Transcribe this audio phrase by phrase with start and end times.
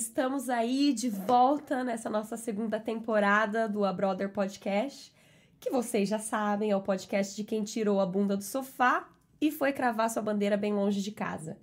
[0.00, 5.12] Estamos aí de volta nessa nossa segunda temporada do A Brother Podcast,
[5.60, 9.06] que vocês já sabem, é o podcast de quem tirou a bunda do sofá
[9.38, 11.58] e foi cravar sua bandeira bem longe de casa.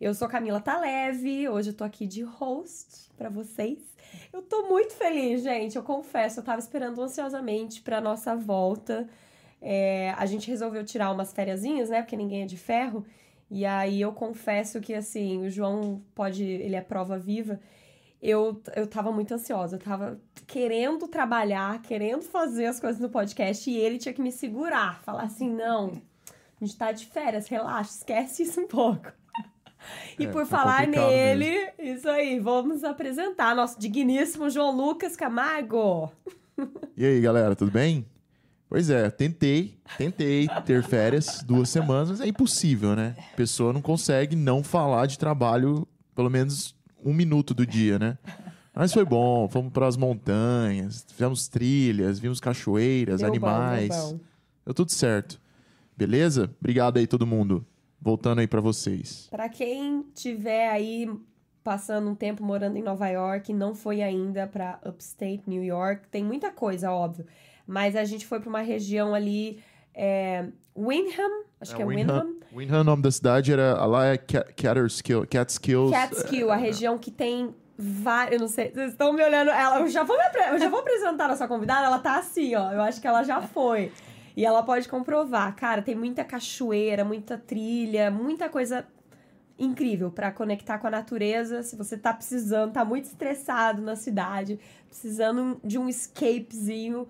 [0.00, 3.78] Eu sou Camila Taleve, hoje eu tô aqui de host para vocês.
[4.32, 9.08] Eu tô muito feliz, gente, eu confesso, eu tava esperando ansiosamente pra nossa volta.
[9.62, 13.06] É, a gente resolveu tirar umas fériasinhas, né, porque ninguém é de ferro.
[13.48, 16.42] E aí eu confesso que, assim, o João pode.
[16.42, 17.60] Ele é prova viva.
[18.20, 23.70] Eu, eu tava muito ansiosa, eu tava querendo trabalhar, querendo fazer as coisas no podcast
[23.70, 26.00] e ele tinha que me segurar, falar assim: não,
[26.60, 29.12] a gente tá de férias, relaxa, esquece isso um pouco.
[30.18, 31.96] E é, por é falar nele, mesmo.
[31.96, 36.10] isso aí, vamos apresentar nosso digníssimo João Lucas Camargo.
[36.96, 38.06] E aí, galera, tudo bem?
[38.68, 43.14] Pois é, tentei, tentei ter férias duas semanas, mas é impossível, né?
[43.32, 45.86] A pessoa não consegue não falar de trabalho
[46.16, 48.18] pelo menos um minuto do dia, né?
[48.74, 53.88] Mas foi bom, fomos para as montanhas, fizemos trilhas, vimos cachoeiras, deu animais.
[53.88, 54.20] Bom, deu, bom.
[54.66, 55.40] deu tudo certo.
[55.96, 56.50] Beleza?
[56.60, 57.64] Obrigado aí todo mundo.
[57.98, 59.28] Voltando aí para vocês.
[59.30, 61.10] Para quem tiver aí
[61.64, 66.22] passando um tempo morando em Nova York, não foi ainda para upstate New York, tem
[66.22, 67.26] muita coisa, óbvio.
[67.66, 69.58] Mas a gente foi para uma região ali,
[69.96, 70.44] é,
[70.76, 72.36] Windham, acho é, que é Windham.
[72.54, 75.90] Windham, o nome da cidade era, lá é Catskill, Catskills.
[75.90, 79.88] Catskill, a região que tem vários, eu não sei, vocês estão me olhando, ela, eu
[79.88, 80.16] já vou,
[80.52, 83.22] eu já vou apresentar a nossa convidada, ela tá assim, ó, eu acho que ela
[83.22, 83.90] já foi.
[84.36, 88.86] E ela pode comprovar, cara, tem muita cachoeira, muita trilha, muita coisa
[89.58, 91.62] incrível para conectar com a natureza.
[91.62, 97.08] Se você tá precisando, tá muito estressado na cidade, precisando de um escapezinho,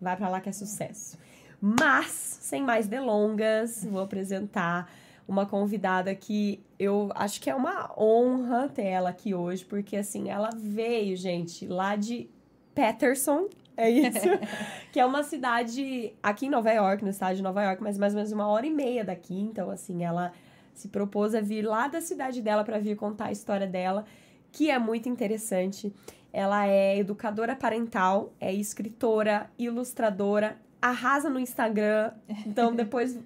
[0.00, 1.18] Vai para lá que é sucesso.
[1.60, 4.90] Mas, sem mais delongas, vou apresentar
[5.26, 10.30] uma convidada que eu acho que é uma honra ter ela aqui hoje, porque assim,
[10.30, 12.30] ela veio, gente, lá de
[12.74, 14.26] Patterson, é isso?
[14.90, 18.12] que é uma cidade aqui em Nova York, no estado de Nova York, mas mais
[18.12, 19.38] ou menos uma hora e meia daqui.
[19.38, 20.32] Então, assim, ela
[20.74, 24.04] se propôs a vir lá da cidade dela para vir contar a história dela,
[24.50, 25.92] que é muito interessante.
[26.32, 32.12] Ela é educadora parental, é escritora, ilustradora, arrasa no Instagram.
[32.46, 33.18] Então depois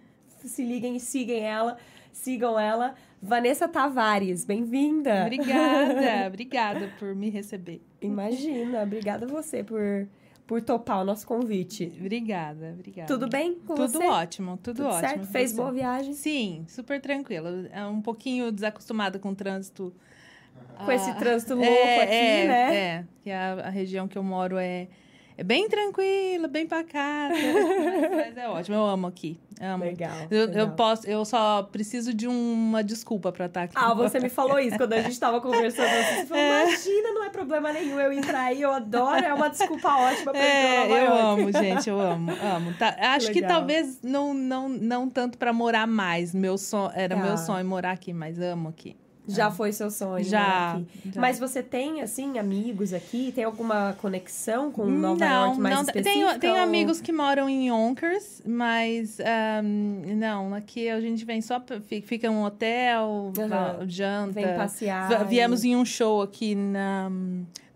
[0.45, 1.77] se liguem e sigam ela,
[2.13, 2.95] sigam ela.
[3.21, 5.23] Vanessa Tavares, bem-vinda.
[5.23, 7.81] Obrigada, obrigada por me receber.
[8.01, 10.09] Imagina, obrigada a você por
[10.45, 11.91] por topar o nosso convite.
[11.99, 13.07] Obrigada, obrigada.
[13.07, 14.05] Tudo bem com tudo você?
[14.05, 15.09] Ótimo, tudo, tudo ótimo.
[15.09, 15.27] Certo?
[15.29, 16.13] Fez boa viagem?
[16.13, 17.67] Sim, super tranquilo.
[17.73, 19.95] É um pouquinho desacostumada com o trânsito
[20.85, 22.75] com ah, esse trânsito louco é, aqui, é, né?
[22.75, 24.89] É, que a, a região que eu moro é,
[25.37, 27.35] é bem tranquila, bem pacata.
[27.35, 29.39] mas, mas, é ótimo, eu amo aqui.
[29.61, 29.85] Amo.
[29.85, 30.67] Legal, eu, legal.
[30.67, 33.75] Eu, posso, eu só preciso de uma desculpa para estar aqui.
[33.77, 35.89] Ah, você me falou isso quando a gente estava conversando.
[35.89, 36.63] Você falou, é.
[36.65, 40.41] imagina, não é problema nenhum eu entrar aí, eu adoro, é uma desculpa ótima para
[40.41, 42.75] é, ir Eu amo, gente, eu amo, amo.
[42.75, 43.43] Tá, acho legal.
[43.43, 46.35] que talvez não, não, não tanto para morar mais.
[46.35, 47.23] Meu sonho, era tá.
[47.23, 48.97] meu sonho morar aqui, mas amo aqui.
[49.27, 49.51] Já é.
[49.51, 53.31] foi seu sonho, já, né, já, Mas você tem, assim, amigos aqui?
[53.33, 56.13] Tem alguma conexão com Nova não, York mais não, específica?
[56.13, 56.61] Tenho, tenho ou...
[56.61, 59.19] amigos que moram em Yonkers, mas
[59.63, 61.63] um, não, aqui a gente vem só,
[62.05, 63.89] fica em um hotel, uhum.
[63.89, 64.33] janta.
[64.33, 65.25] Vem passear.
[65.27, 65.69] Viemos e...
[65.69, 67.09] em um show aqui na,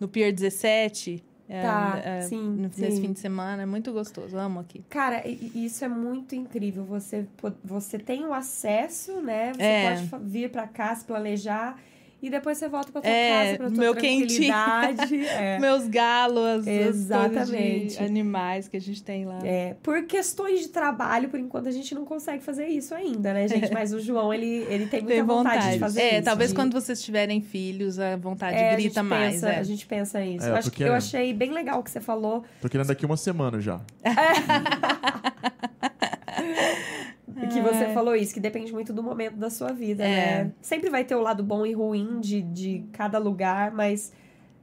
[0.01, 3.03] no Pier 17, é, tá, é, sim, nesse sim.
[3.03, 3.63] fim de semana.
[3.63, 4.83] É muito gostoso, amo aqui.
[4.89, 6.85] Cara, isso é muito incrível.
[6.85, 7.27] Você,
[7.65, 9.53] você tem o acesso, né?
[9.55, 10.07] Você é.
[10.09, 11.79] pode vir para cá, se planejar
[12.27, 15.15] e depois você volta pra tua é, casa, pra tua meu tranquilidade.
[15.27, 15.59] é.
[15.61, 18.03] Meus galos, Exatamente.
[18.03, 19.39] animais que a gente tem lá.
[19.45, 23.47] É, por questões de trabalho, por enquanto a gente não consegue fazer isso ainda, né,
[23.47, 23.71] gente?
[23.73, 25.57] Mas o João, ele, ele tem muita tem vontade.
[25.57, 25.75] vontade.
[25.75, 26.25] de fazer é, isso.
[26.25, 26.57] talvez de...
[26.57, 29.35] quando vocês tiverem filhos, a vontade é, grita a mais.
[29.35, 29.59] Pensa, é.
[29.59, 30.47] A gente pensa isso.
[30.47, 32.43] É, eu, acho que, eu achei bem legal o que você falou.
[32.61, 33.81] Tô querendo daqui uma semana já.
[37.43, 37.93] E que você é.
[37.93, 40.45] falou isso, que depende muito do momento da sua vida, é.
[40.45, 40.53] né?
[40.61, 44.13] Sempre vai ter o lado bom e ruim de, de cada lugar, mas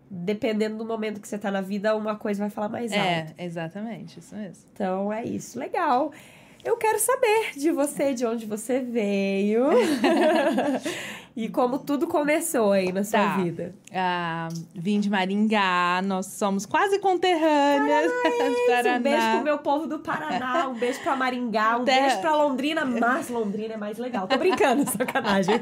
[0.09, 3.33] dependendo do momento que você tá na vida, uma coisa vai falar mais é, alto.
[3.37, 4.65] É, exatamente, isso mesmo.
[4.73, 6.11] Então é isso, legal.
[6.63, 9.65] Eu quero saber de você, de onde você veio.
[11.35, 13.37] e como tudo começou aí na sua tá.
[13.37, 13.75] vida.
[13.93, 18.09] Ah, vim de Maringá, nós somos quase conterrâneas.
[18.67, 18.97] Paraná.
[18.97, 22.07] Um beijo pro meu povo do Paraná, um beijo pra Maringá, um Terra...
[22.07, 24.25] beijo pra Londrina, mas Londrina é mais legal.
[24.25, 25.55] Tô brincando, sacanagem.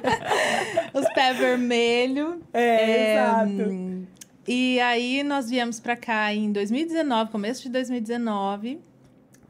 [0.94, 2.36] Os pés vermelhos.
[2.54, 4.08] É, é, exato.
[4.48, 8.91] E aí nós viemos pra cá em 2019, começo de 2019.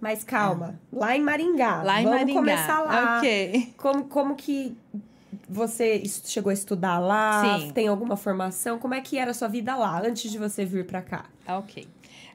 [0.01, 1.83] Mas calma, lá em Maringá.
[1.83, 2.39] Lá em Vamos Maringá.
[2.39, 3.19] começar lá.
[3.19, 3.73] Ok.
[3.77, 4.75] Como, como que
[5.47, 7.59] você chegou a estudar lá?
[7.59, 7.71] Sim.
[7.71, 8.79] Tem alguma formação?
[8.79, 11.25] Como é que era a sua vida lá, antes de você vir pra cá?
[11.47, 11.87] Ok.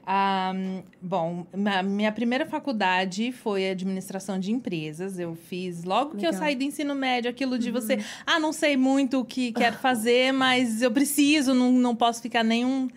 [0.09, 1.45] Ahn, bom,
[1.83, 5.19] minha primeira faculdade foi administração de empresas.
[5.19, 6.39] Eu fiz logo que eu Legal.
[6.39, 10.31] saí do ensino médio, aquilo de você, ah, não sei muito o que quero fazer,
[10.31, 12.87] mas eu preciso, não, não posso ficar nenhum,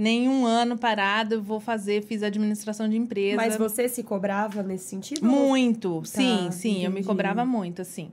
[0.00, 3.36] nenhum ano parado, eu vou fazer, fiz administração de empresa.
[3.36, 5.26] Mas você se cobrava nesse sentido?
[5.26, 7.06] Muito, sim, sim, eu me entendi.
[7.06, 8.10] cobrava muito, assim.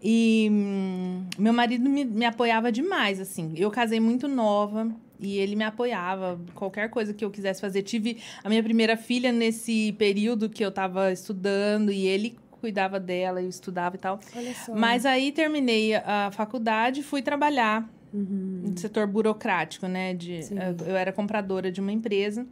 [0.00, 3.52] E hum, meu marido me, me apoiava demais, assim.
[3.56, 4.88] Eu casei muito nova
[5.18, 6.38] e ele me apoiava.
[6.54, 7.82] Qualquer coisa que eu quisesse fazer.
[7.82, 13.42] Tive a minha primeira filha nesse período que eu tava estudando e ele cuidava dela,
[13.42, 14.20] eu estudava e tal.
[14.34, 14.74] Olha só.
[14.74, 20.14] Mas aí terminei a faculdade e fui trabalhar no setor burocrático, né?
[20.14, 20.42] De, Uhum.
[20.42, 20.54] Sim.
[20.86, 22.46] eu era compradora de uma empresa.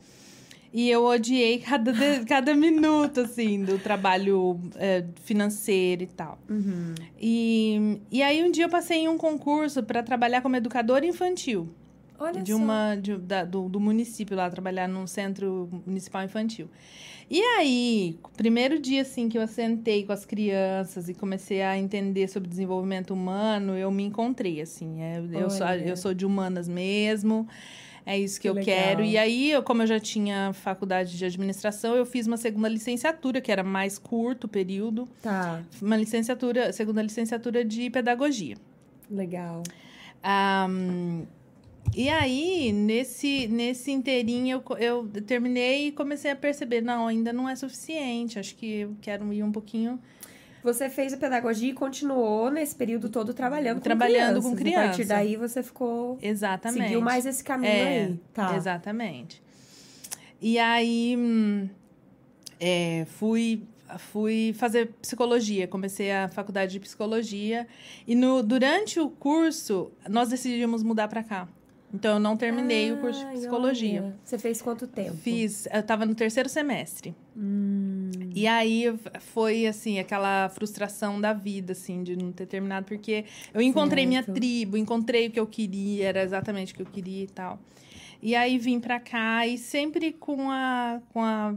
[0.73, 1.93] E eu odiei cada,
[2.27, 6.37] cada minuto, assim, do trabalho é, financeiro e tal.
[6.51, 6.95] Uhum.
[7.21, 11.69] E, e aí, um dia eu passei em um concurso para trabalhar como educadora infantil.
[12.19, 12.59] Olha de só.
[12.59, 16.69] uma de- da- do, do município lá, trabalhar num centro municipal infantil.
[17.31, 22.29] E aí, primeiro dia, assim, que eu sentei com as crianças e comecei a entender
[22.29, 25.01] sobre desenvolvimento humano, eu me encontrei, assim.
[25.03, 27.49] É, eu, sou, eu sou de humanas mesmo,
[28.05, 28.75] é isso que, Que eu legal.
[28.77, 29.03] quero.
[29.05, 33.41] E aí, eu, como eu já tinha faculdade de administração, eu fiz uma segunda licenciatura,
[33.41, 38.57] que era mais curto o período, Tá, uma licenciatura, segunda licenciatura de pedagogia.
[39.11, 39.63] legal.
[40.23, 41.25] Ahm,
[41.93, 47.49] e aí, nesse, nesse inteirinho, eu, eu terminei e comecei a perceber, não, ainda não
[47.49, 50.01] é suficiente, acho que eu quero ir um pouquinho...
[50.63, 54.63] Você fez a pedagogia e continuou nesse período todo trabalhando com Trabalhando crianças.
[54.63, 56.19] com A partir daí você ficou...
[56.23, 56.85] Exatamente.
[56.85, 58.21] Seguiu mais esse caminho É, aí.
[58.33, 58.57] Tá.
[58.57, 59.43] Exatamente.
[60.41, 61.69] E aí, hum,
[62.59, 63.63] é, fui,
[63.99, 67.67] fui fazer psicologia, comecei a faculdade de psicologia.
[68.07, 71.47] E no, durante o curso, nós decidimos mudar para cá.
[71.95, 74.03] Então, eu não terminei o curso de psicologia.
[74.03, 74.19] olha.
[74.25, 75.17] Você fez quanto tempo?
[75.17, 77.15] Fiz, eu tava no terceiro semestre.
[77.37, 83.25] Hum, E aí foi assim, aquela frustração da vida, assim, de não ter terminado, porque
[83.53, 84.35] eu encontrei minha Certo.
[84.35, 87.61] tribo, encontrei o que eu queria, era exatamente o que eu queria e tal.
[88.21, 91.55] E aí vim pra cá e sempre com a, com a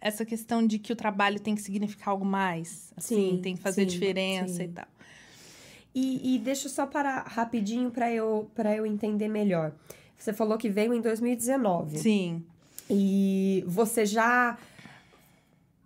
[0.00, 3.62] essa questão de que o trabalho tem que significar algo mais, assim, Sim, tem que
[3.62, 4.64] fazer sim, diferença sim.
[4.64, 4.86] e tal.
[5.98, 9.72] E, e deixa eu só parar rapidinho para eu, pra eu entender melhor.
[10.18, 11.96] Você falou que veio em 2019.
[11.98, 12.44] Sim.
[12.90, 14.58] E você já.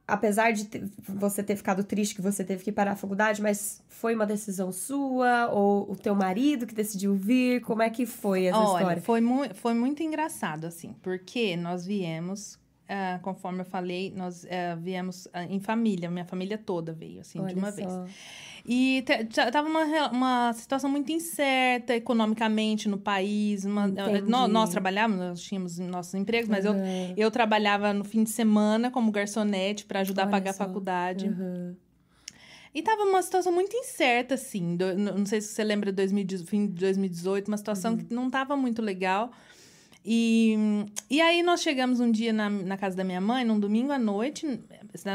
[0.06, 3.80] Apesar de ter- você ter ficado triste que você teve que parar a faculdade, mas
[3.88, 5.48] foi uma decisão sua?
[5.52, 7.60] Ou o teu marido que decidiu vir?
[7.60, 9.02] Como é que foi essa Olha, história?
[9.02, 12.58] foi, mu foi muito engraçado, assim, porque nós viemos,
[12.90, 17.38] ah, conforme eu falei, nós ah, viemos ah, em família, minha família toda veio, assim,
[17.38, 17.76] de Olha uma só.
[17.76, 17.92] vez.
[18.66, 19.02] E
[19.52, 23.64] tava uma, uma situação muito incerta economicamente no país.
[23.64, 24.20] Uma, Entendi.
[24.28, 28.30] nó- nós, trabalhávamos, nós tínhamos nossos empregos, mas eu, Aham, eu trabalhava no fim de
[28.30, 30.64] semana como garçonete para ajudar Olha a pagar só.
[30.64, 31.28] a faculdade.
[31.28, 31.74] aham.
[32.72, 34.76] E tava uma situação muito incerta, assim.
[34.76, 38.56] do- não sei se você lembra, 2018, fim de 2018, uma situação que não tava
[38.56, 39.32] muito legal.
[40.04, 40.56] E,
[41.10, 43.98] e aí nós chegamos um dia na, na casa da minha mãe, num domingo à
[43.98, 44.46] noite.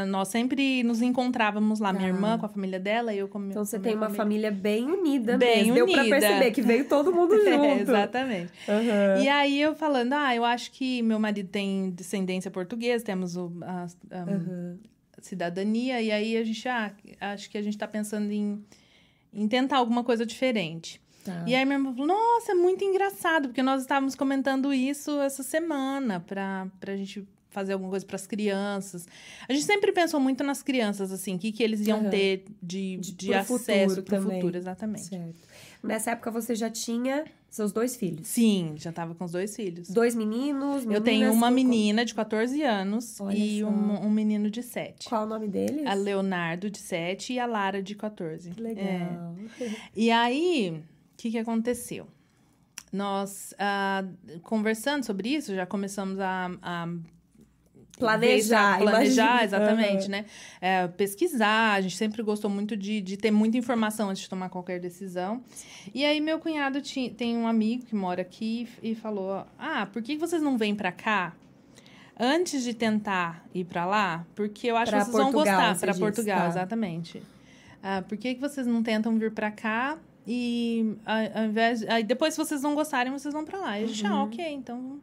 [0.08, 2.08] Nós sempre nos encontrávamos lá, minha Tá.
[2.14, 4.14] irmã com a família dela e eu com a minha Então você tem minha uma
[4.14, 5.74] família bem unida Bem mesmo.
[5.74, 6.18] Deu pra unida.
[6.20, 7.48] perceber que veio todo mundo junto.
[7.48, 8.52] É, exatamente.
[8.68, 9.22] Aham.
[9.22, 13.52] E aí eu falando, ah, eu acho que meu marido tem descendência portuguesa, temos o,
[13.62, 14.78] a, a- Aham.
[15.20, 18.64] cidadania, e aí a gente, ah, acho que a gente tá pensando em,
[19.34, 21.00] em tentar alguma coisa diferente.
[21.26, 21.44] Tá.
[21.46, 25.42] E aí minha irmã falou, nossa, é muito engraçado, porque nós estávamos comentando isso essa
[25.42, 29.06] semana, pra, pra gente fazer alguma coisa para as crianças.
[29.48, 32.10] A gente sempre pensou muito nas crianças, assim, o que, que eles iam Aham.
[32.10, 35.06] ter de, De- de, pro acesso futuro para o futuro, exatamente.
[35.06, 35.34] Certo.
[35.82, 38.26] Nessa época você já tinha seus dois filhos.
[38.28, 39.88] Sim, já tava com os dois filhos.
[39.88, 44.50] Dois meninos, Eu tenho meninas, uma menina de 14 anos Olha e um, um menino
[44.50, 45.08] de 7.
[45.08, 45.86] Qual o nome deles?
[45.86, 48.50] A Leonardo, de 7, e a Lara, de 14.
[48.50, 48.62] Que É.
[48.64, 49.34] legal.
[49.96, 50.82] E aí,
[51.16, 52.06] que, que aconteceu?
[52.92, 54.04] Nós, ah,
[54.42, 56.50] conversando sobre isso, já começamos a...
[56.62, 56.88] a
[57.98, 59.44] Planejar, planejar, imagina.
[59.44, 60.08] exatamente, Aham.
[60.10, 60.24] né?
[60.60, 64.50] É, pesquisar, a gente sempre gostou muito de, de ter muita informação antes de tomar
[64.50, 65.42] qualquer decisão.
[65.94, 70.02] E aí, meu cunhado ti- tem um amigo que mora aqui e falou: Ah, por
[70.02, 71.34] que vocês não vêm pra cá
[72.20, 74.26] antes de tentar ir pra lá?
[74.34, 75.74] Porque eu acho Pra que vocês vão Portugal, gostar.
[75.74, 76.48] você Pra diz, Portugal, tá.
[76.48, 77.22] exatamente.
[77.82, 79.96] Ah, por que, que vocês não tentam vir pra cá?
[80.26, 80.96] E
[81.36, 83.78] ao invés, aí depois, se vocês não gostarem, vocês vão pra lá.
[83.80, 84.12] E a gente, Uhum.
[84.12, 84.98] ah, ok, então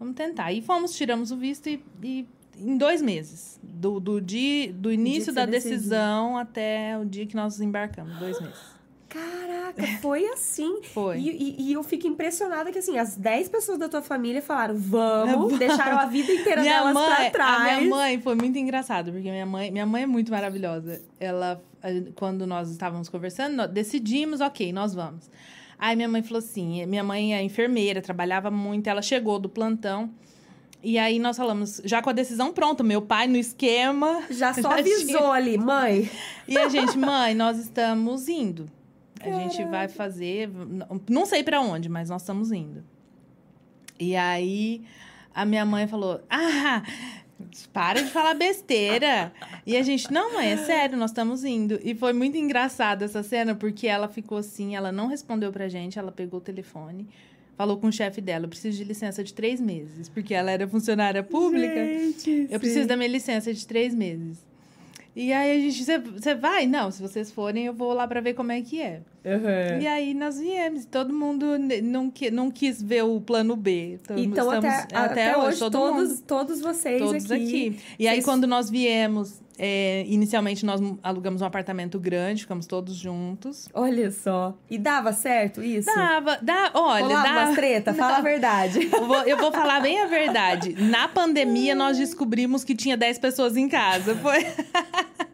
[0.00, 0.52] vamos tentar.
[0.52, 2.26] E fomos, tiramos o visto e, e
[2.58, 3.60] em dois meses.
[3.62, 5.76] Do, do, dia, do início da você decidiu.
[5.78, 8.78] decisão até o dia que nós embarcamos, dois meses.
[9.08, 9.86] Caraca!
[10.02, 10.82] Foi assim.
[10.92, 11.18] Foi.
[11.18, 14.74] E, e- e eu fico impressionada que, assim, as 10 pessoas da tua família falaram,
[14.76, 17.60] vamos, deixaram a vida inteira minha delas mãe, pra trás.
[17.60, 21.00] A minha mãe foi muito engraçado, porque minha mãe, minha mãe é muito maravilhosa.
[21.18, 21.62] Ela,
[22.14, 25.30] quando nós estávamos conversando, nós decidimos, ok, nós vamos.
[25.78, 30.10] Aí minha mãe falou assim: minha mãe é enfermeira, trabalhava muito, ela chegou do plantão.
[30.82, 34.22] E aí nós falamos, já com a decisão pronta, meu pai no esquema.
[34.30, 35.30] Já só Já avisou tinha.
[35.30, 36.08] ali, mãe.
[36.46, 38.70] E a gente, mãe, nós estamos indo.
[39.20, 40.48] A gente vai fazer,
[41.10, 42.84] não sei pra onde, mas nós estamos indo.
[43.98, 44.84] E aí
[45.34, 46.82] a minha mãe falou: "Ah,
[47.72, 49.32] para de falar besteira".
[49.66, 51.78] E a gente: "Não, mãe, é sério, nós estamos indo".
[51.82, 55.98] E foi muito engraçada essa cena porque ela ficou assim, ela não respondeu pra gente,
[55.98, 57.06] ela pegou o telefone,
[57.56, 60.66] falou com o chefe dela: "Eu preciso de licença de três meses", porque ela era
[60.68, 61.84] funcionária pública.
[61.84, 64.38] Gente, Eu preciso da minha licença de três meses.
[65.20, 66.64] E aí a gente, você vai?
[66.64, 69.00] Não, se vocês forem, eu vou lá pra ver como é que é.
[69.24, 69.80] Uhum.
[69.82, 70.84] E aí nós viemos.
[70.84, 71.44] Todo mundo
[71.82, 73.98] não, qui- não quis ver o plano B.
[74.00, 77.42] Então, Então, estamos- até, até, hoje, todo todos, mundo, todos vocês todos aqui.
[77.44, 77.80] aqui.
[77.98, 82.94] E aí, Vocês- quando nós viemos, é, inicialmente nós alugamos um apartamento grande, ficamos todos
[82.94, 83.68] juntos.
[83.74, 84.56] Olha só.
[84.70, 85.92] E dava certo isso?
[85.94, 87.32] Dava, dá, olha, Rolava dá.
[87.32, 87.94] umas treta?
[87.94, 88.88] Fala a verdade.
[88.92, 90.74] Eu vou, eu vou falar bem a verdade.
[90.80, 94.14] Na pandemia, nós descobrimos que tinha 10 pessoas em casa.
[94.16, 94.46] Foi.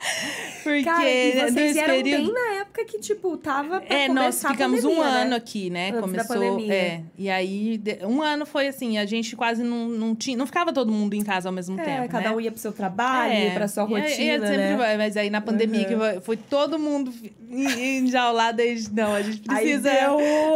[0.63, 2.25] Porque Cara, e vocês vieram período.
[2.25, 5.23] bem na época que, tipo, tava pra É, nós ficamos um pandemia, né?
[5.23, 5.89] ano aqui, né?
[5.91, 6.71] Antes Começou.
[6.71, 7.03] É.
[7.19, 10.37] E aí, um ano foi assim, a gente quase não, não tinha.
[10.37, 12.09] Não ficava todo mundo em casa ao mesmo É, tempo.
[12.09, 12.35] cada né?
[12.35, 14.77] um ia pro seu trabalho, É, ia pra sua e rotina, e aí sempre né?
[14.77, 16.15] vai, mas aí na pandemia Uhum.
[16.15, 17.13] que foi- todo mundo
[17.51, 19.91] en- enjaulado, aí, não, a gente precisa.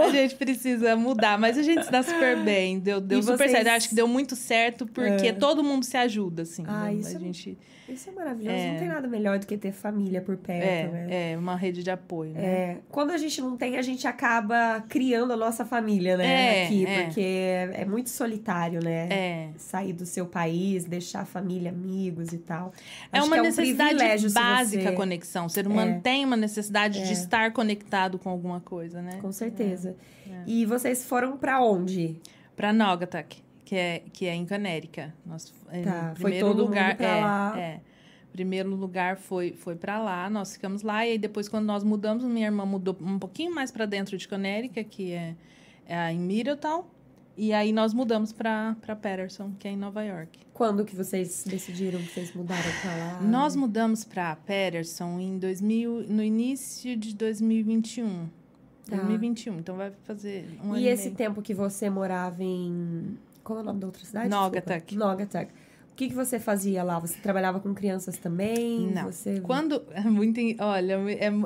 [0.05, 3.37] A gente precisa mudar, mas a gente se dá super bem, deu, deu E super
[3.37, 3.67] vocês- certo.
[3.67, 5.33] Eu acho que deu muito certo porque É.
[5.33, 6.65] todo mundo se ajuda, assim.
[6.67, 6.95] Ah, né?
[6.95, 8.57] isso a é gente Isso é maravilhoso.
[8.57, 8.73] É.
[8.73, 11.07] Não tem nada melhor do que ter família por perto, né?
[11.11, 12.45] é, é uma rede de apoio, né?
[12.45, 16.27] É, quando a gente não tem, a gente acaba criando a nossa família, né?
[16.63, 17.03] É, aqui, é.
[17.05, 19.09] porque é, é muito solitário, né?
[19.11, 19.49] É.
[19.57, 22.73] Sair do seu país, deixar família, amigos e tal.
[23.13, 25.47] É Acho uma que um necessidade se básica você- a conexão.
[25.47, 26.01] O ser humano É.
[26.01, 27.05] tem uma necessidade É.
[27.05, 29.19] de estar conectado com alguma coisa, né?
[29.21, 29.97] Com certeza.
[30.29, 30.43] É.
[30.47, 32.17] E vocês foram pra onde?
[32.55, 35.13] Pra Naugatuck, que é, que é em Canérica.
[35.27, 37.61] Nós, em Tá, foi primeiro lugar, é, lá.
[37.61, 37.81] É.
[38.33, 41.07] Primeiro lugar foi, foi para lá, nós ficamos lá.
[41.07, 44.27] E aí depois, quando nós mudamos, minha irmã mudou um pouquinho mais para dentro de
[44.27, 45.35] Canérica, que é,
[45.87, 46.87] é em Middletown.
[47.37, 50.39] E aí nós mudamos para Patterson, que é em Nova York.
[50.55, 53.21] Quando que vocês decidiram que vocês mudaram pra lá?
[53.21, 58.29] Nós mudamos para Patterson em 2000, no início de 2021.
[58.89, 58.97] Tá.
[58.97, 61.17] 2021, então vai fazer um ano E e esse meio.
[61.17, 63.19] tempo que você morava em.
[63.49, 64.29] Qual é o nome da outra cidade?
[64.29, 64.81] Naugatuck.
[64.85, 65.05] Desculpa.
[65.07, 65.47] Naugatuck.
[65.91, 66.99] O que, que você fazia lá?
[66.99, 68.91] Você trabalhava com crianças também?
[68.95, 69.11] Não.
[69.11, 69.41] Você...
[69.41, 69.83] Quando.
[69.93, 70.39] É muito.
[70.61, 70.99] Olha,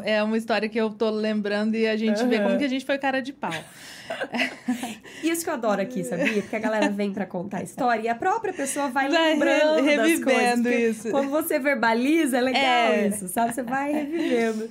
[0.05, 2.45] é, é uma história que eu tô lembrando e a gente vê Aham.
[2.49, 3.53] como que a gente foi cara de pau.
[5.23, 6.43] Isso que eu adoro aqui, sabia?
[6.43, 9.83] Porque a galera vem pra contar a história e a própria pessoa vai, Vai lembrando
[9.85, 10.27] re- das coisas.
[10.43, 11.11] revivendo isso.
[11.11, 12.61] Quando você verbaliza, é legal
[12.93, 13.07] É.
[13.09, 13.55] isso, sabe?
[13.55, 14.69] Você vai revivendo.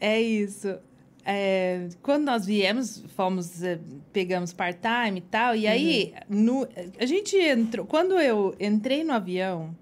[0.00, 0.76] É isso.
[1.28, 3.80] É, quando nós viemos, fomos, é,
[4.12, 6.40] pegamos part-time e tal, e aí, Uhum.
[6.44, 6.68] no,
[7.00, 7.84] a gente entrou.
[7.84, 9.74] Quando eu entrei no avião,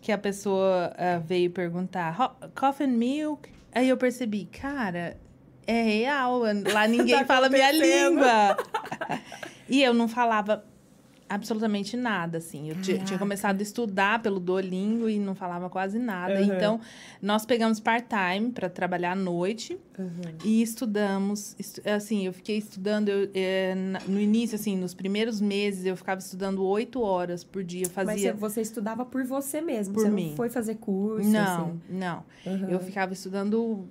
[0.00, 5.16] que a pessoa ah, veio perguntar, "Ho- coffee and milk, aí eu percebi, cara,
[5.64, 6.40] é real,
[6.72, 8.56] lá ninguém Tá fala minha língua.
[9.68, 10.64] e eu não falava
[11.34, 12.68] absolutamente nada, assim.
[12.70, 13.18] Eu ti- tinha Caraca.
[13.18, 16.40] começado a estudar pelo Duolingo e não falava quase nada.
[16.40, 16.54] Uhum.
[16.54, 16.80] Então,
[17.20, 19.78] nós pegamos part-time para trabalhar à noite
[20.44, 21.54] e estudamos.
[21.58, 23.74] estu- assim, eu fiquei estudando eu, é,
[24.06, 27.86] no início, assim, nos primeiros meses, eu ficava estudando oito horas por dia.
[27.94, 28.32] Mas fazia.
[28.32, 29.94] você, você estudava por você mesmo.
[29.94, 30.28] Por você mim.
[30.30, 31.28] não foi fazer curso.
[31.28, 31.80] Não, assim.
[31.90, 32.24] não.
[32.46, 32.68] Uhum.
[32.68, 33.86] Eu ficava estudando,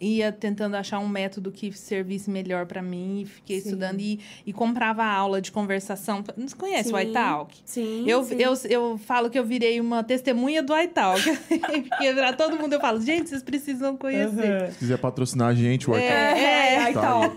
[0.00, 3.68] ia tentando achar um método que servisse melhor para mim, e fiquei Sim.
[3.68, 6.22] estudando e, e comprava aula de conversação.
[6.36, 7.10] Você conhece o Sim.
[7.10, 7.56] iTalk?
[7.64, 8.04] Sim.
[8.06, 8.36] Eu, sim.
[8.38, 11.20] eu, eu falo que eu virei uma testemunha do iTalk.
[11.88, 14.62] Porque pra todo mundo eu falo, gente, vocês precisam conhecer.
[14.62, 14.70] Uhum.
[14.72, 16.08] Se quiser patrocinar a gente, o É.
[16.08, 16.40] Arthur.
[16.40, 17.36] É, aí Tá tá.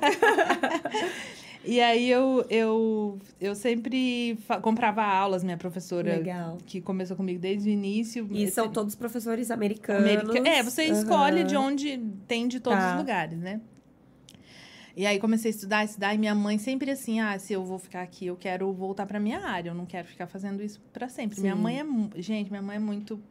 [1.69, 6.57] E aí eu, eu, eu sempre comprava aulas, minha professora, Legal.
[6.65, 8.27] que começou comigo desde o início.
[8.31, 10.01] E são todos professores americanos.
[10.01, 10.93] America- É, você Uhum.
[10.93, 12.93] escolhe de onde tem de todos Tá.
[12.93, 13.61] os lugares, né?
[14.97, 17.77] E aí comecei a estudar, estudar, e minha mãe sempre assim, ah, se eu vou
[17.77, 21.07] ficar aqui, eu quero voltar pra minha área, eu não quero ficar fazendo isso pra
[21.07, 21.39] sempre.
[21.39, 21.61] Minha Sim.
[21.61, 21.85] mãe é,
[22.21, 23.21] gente, minha mãe é muito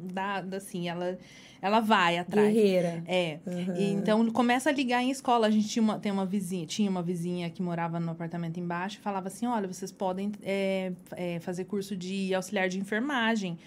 [0.00, 1.18] dada, assim, ela,
[1.60, 2.52] ela vai atrás.
[2.52, 3.02] Guerreira.
[3.06, 3.38] É.
[3.46, 3.76] Uhum.
[3.76, 5.46] E então começa a ligar em escola.
[5.46, 8.98] A gente tinha uma, tem uma vizinha, tinha uma vizinha que morava no apartamento embaixo
[8.98, 13.58] e falava assim: olha, vocês podem é, é, fazer curso de auxiliar de enfermagem.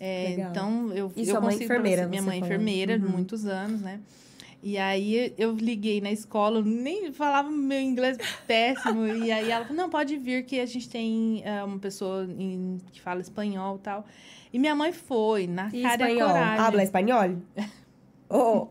[0.00, 2.54] É, então eu, E eu consigo enfermeira, você- Minha mãe é falou.
[2.54, 3.08] enfermeira Uhum.
[3.10, 4.00] muitos anos, né?
[4.64, 9.06] E aí eu liguei na escola, eu nem falava meu inglês péssimo.
[9.06, 12.78] e aí ela falou: não, pode vir que a gente tem é, uma pessoa em-
[12.92, 14.06] que fala espanhol e tal.
[14.52, 16.28] E minha mãe foi, na E cara e espanhol?
[16.32, 16.64] coragem.
[16.64, 17.36] Habla espanhol?
[18.34, 18.68] Oh,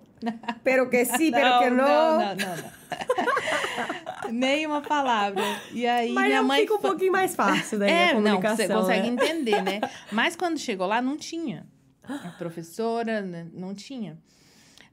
[0.64, 1.78] pero que sí, pero que no.
[1.78, 4.32] Não, não, não, não.
[4.34, 5.44] Nem uma palavra.
[5.72, 8.20] E aí Mas minha já mãe fica um foi- pouquinho mais fácil daí a É,
[8.20, 9.14] não, você consegue né?
[9.14, 9.80] entender, né?
[10.12, 11.68] Mas quando chegou lá, não tinha.
[12.08, 14.18] A professora né, não tinha.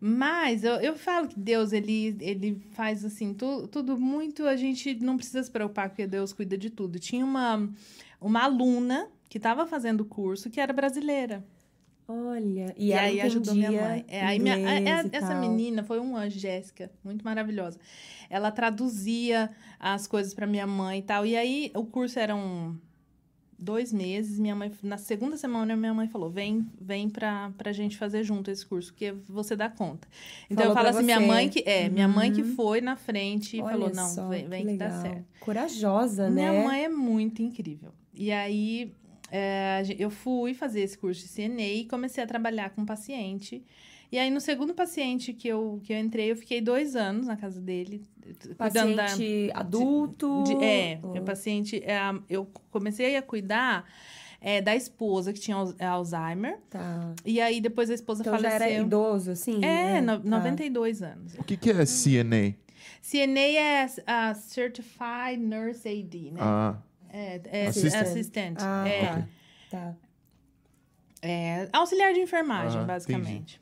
[0.01, 4.95] Mas eu, eu falo que Deus, ele, ele faz assim, tu, tudo muito, a gente
[4.97, 6.99] não precisa se preocupar, porque Deus cuida de tudo.
[6.99, 7.69] Tinha uma,
[8.21, 11.45] uma aluna que estava fazendo o curso que era brasileira.
[12.11, 14.05] Olha, e, E, aí ajudou minha mãe.
[14.09, 17.79] É, aí minha- é- inglês é- e essa menina foi um anjo, Jéssica, muito maravilhosa.
[18.31, 21.27] Ela traduzia as coisas para minha mãe e tal.
[21.27, 22.79] E aí o curso eram
[23.59, 24.39] dois meses.
[24.39, 28.51] Minha mãe, na segunda semana, minha mãe falou: vem, vem pra, pra gente fazer junto
[28.51, 30.09] esse curso, porque você dá conta.
[30.49, 31.27] Então Falou eu falo assim: minha você.
[31.27, 31.63] mãe que.
[31.67, 32.55] É, minha mãe que Uhum.
[32.55, 35.25] foi na frente e Olha falou: não, só, vem, vem que que, dá certo.
[35.41, 36.51] Corajosa, né?
[36.51, 37.93] Minha mãe é muito incrível.
[38.15, 38.95] E aí,
[39.31, 43.63] é, eu fui fazer esse curso de CNA e comecei a trabalhar com paciente.
[44.11, 47.37] E aí, no segundo paciente que eu, que eu entrei, eu fiquei dois anos na
[47.37, 48.03] casa dele.
[48.59, 50.45] cuidando da- Paciente adulto.
[50.45, 51.83] de- é, ou- meu paciente.
[51.85, 53.85] é, eu comecei a cuidar
[54.41, 56.59] é, da esposa que tinha Al- Alzheimer.
[56.71, 57.13] Tá.
[57.25, 58.67] E aí, depois a esposa Então já faleceu.
[58.77, 59.65] era idoso, assim?
[59.65, 60.29] É, no, tá.
[60.29, 61.35] 92 anos.
[61.35, 62.55] O que, que é CNA?
[63.03, 66.39] CNA é a Certified Nurse AD, né?
[66.41, 66.77] Ah,
[67.13, 68.03] é, é Assistant.
[68.07, 68.59] assistente.
[68.61, 69.07] Ah, é.
[69.07, 69.29] tá.
[69.71, 69.95] Tá,
[71.21, 73.61] É, auxiliar de enfermagem, Aham, basicamente.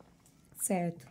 [0.60, 1.06] certo.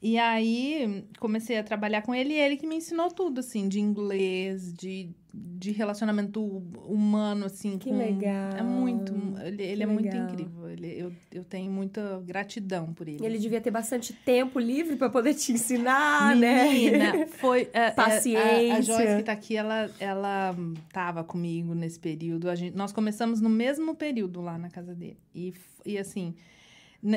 [0.00, 3.80] E aí, comecei a trabalhar com ele e ele que me ensinou tudo, assim, de
[3.80, 6.40] inglês, de, de relacionamento
[6.86, 7.76] humano, assim.
[7.78, 8.56] Que com- legal.
[8.56, 9.12] É muito.
[9.44, 10.28] Ele, ele é muito legal.
[10.28, 10.68] incrível.
[10.68, 13.24] Ele, eu, eu tenho muita gratidão por ele.
[13.26, 16.70] Ele devia ter bastante tempo livre pra poder te ensinar, né?
[16.70, 17.68] Menina, foi.
[17.72, 18.82] é, é, A, a, Paciência.
[18.82, 20.54] Joyce que tá aqui, ela, ela
[20.92, 22.48] tava comigo nesse período.
[22.48, 25.18] A gente, nós começamos no mesmo período lá na casa dele.
[25.34, 25.52] E,
[25.84, 26.36] e assim,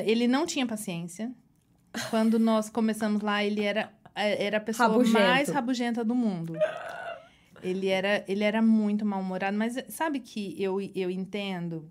[0.04, 1.30] ele não tinha paciência.
[2.10, 5.18] Quando nós começamos lá, ele era, é, era a pessoa Rabugento.
[5.18, 6.54] mais rabugenta do mundo.
[7.62, 11.88] Ele era, ele era muito mal-humorado, mas sabe que eu, eu entendo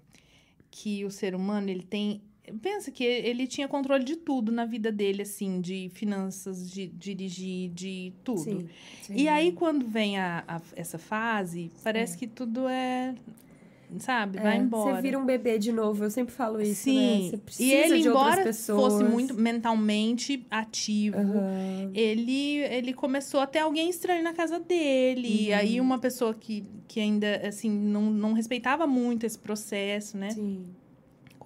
[0.69, 2.21] que o ser humano, ele tem...
[2.61, 7.69] Pensa que ele tinha controle de tudo na vida dele, assim, de finanças, de dirigir,
[7.69, 8.41] de tudo.
[8.43, 8.69] Sim,
[9.03, 9.13] sim.
[9.15, 13.15] E aí, quando vem a, a- essa fase, parece que tudo é.
[13.99, 14.39] Sabe?
[14.39, 14.95] Vai É, embora.
[14.95, 17.17] Você vira um bebê de novo, eu sempre falo isso, né?
[17.19, 17.27] Sim.
[17.29, 18.93] Você precisa e ele, de embora pessoas.
[18.93, 21.91] fosse muito mentalmente ativo, Aham.
[21.93, 25.47] ele, ele começou a ter alguém estranho na casa dele.
[25.47, 25.85] E aí, Uhum.
[25.87, 30.29] uma pessoa que, que ainda, assim, não, não respeitava muito esse processo, né?
[30.29, 30.65] Sim.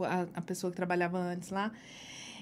[0.02, 1.72] a, a pessoa que trabalhava antes lá.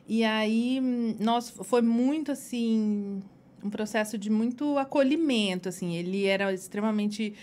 [0.08, 3.22] E aí, hum, nós, foi muito, assim,
[3.63, 5.95] um processo de muito acolhimento, assim.
[5.95, 7.34] Ele era extremamente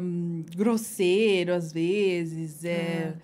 [0.00, 3.14] hum, grosseiro, às vezes, é...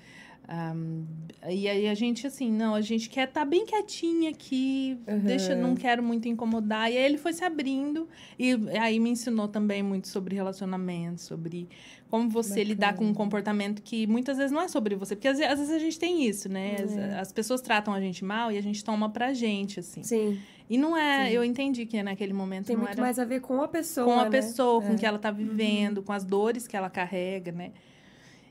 [0.75, 1.05] hum,
[1.49, 5.19] e aí a gente, assim, não, a gente quer estar bem quietinha aqui, Uhum.
[5.21, 6.91] deixa, não quero muito incomodar.
[6.91, 11.69] E aí ele foi se abrindo, e aí me ensinou também muito sobre relacionamento, sobre
[12.11, 12.69] como você Bacana.
[12.69, 15.15] lidar com um comportamento que muitas vezes não é sobre você.
[15.15, 16.77] Porque às, às vezes a gente tem isso, né?
[16.83, 17.19] As, É.
[17.21, 20.03] as pessoas tratam a gente mal e a gente toma pra gente, assim.
[20.03, 20.39] Sim.
[20.71, 21.33] E não é, Sim.
[21.33, 24.05] eu entendi que naquele momento Tem não muito era mais a ver com a pessoa.
[24.07, 24.31] com a né?
[24.31, 24.95] pessoa, com É.
[24.95, 27.73] o que ela tá vivendo, com as dores que ela carrega, né?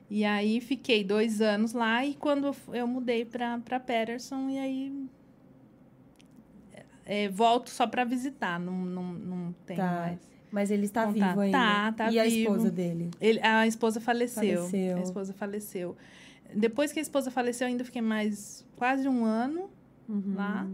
[0.10, 5.06] E aí fiquei dois anos lá e quando eu mudei pra Patterson e aí
[7.06, 9.92] é, volto só pra visitar, não, não, não tenho Tá.
[9.92, 10.20] mais.
[10.52, 11.28] Mas ele está Contato.
[11.30, 11.58] vivo ainda.
[11.58, 12.38] Tá, tá E a vivo.
[12.54, 13.12] esposa dele?
[13.20, 14.60] Ele, a esposa faleceu.
[14.62, 14.98] Faleceu.
[14.98, 15.98] A esposa faleceu.
[16.56, 19.70] Depois que a esposa faleceu, eu ainda fiquei mais quase um ano
[20.08, 20.34] Uhum.
[20.36, 20.66] lá.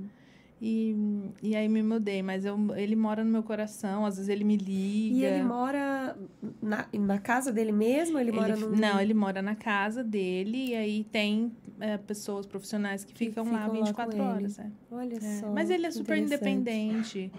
[0.65, 0.95] E,
[1.41, 2.23] e aí me mudei.
[2.23, 5.13] Mas eu, ele mora no meu coração, às vezes ele me liga.
[5.17, 6.17] E ele mora
[6.61, 8.17] na, na casa dele mesmo?
[8.17, 8.69] Ele, Ele mora no.
[8.69, 13.43] Não, ele mora na casa dele e aí tem é, pessoas profissionais que Que ficam,
[13.43, 14.31] ficam lá lá 24 com ele.
[14.33, 14.57] horas.
[14.59, 14.71] é.
[14.89, 15.39] Olha É.
[15.41, 15.51] só.
[15.51, 17.29] Mas ele é super independente,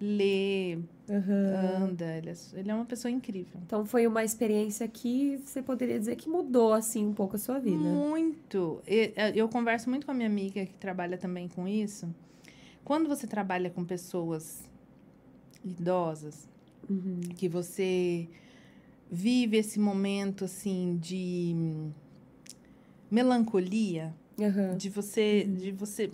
[0.00, 0.76] lê,
[1.08, 1.84] Aham.
[1.84, 3.60] anda, ele é, ele é uma pessoa incrível.
[3.64, 7.60] Então foi uma experiência que você poderia dizer que mudou assim um pouco a sua
[7.60, 7.76] vida.
[7.76, 8.82] Muito.
[8.88, 12.08] E, é, Eu converso muito com a minha amiga que trabalha também com isso.
[12.90, 14.68] Quando você trabalha com pessoas
[15.64, 16.48] idosas,
[16.88, 17.20] Uhum.
[17.36, 18.28] que você
[19.08, 21.54] vive esse momento assim de
[23.08, 24.76] melancolia, Aham.
[24.76, 26.10] de você, de você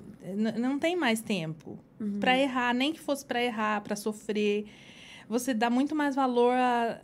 [0.58, 2.20] não tem mais tempo Uhum.
[2.20, 4.66] Pra errar, nem que fosse pra errar, pra sofrer.
[5.30, 7.00] Você dá muito mais valor à,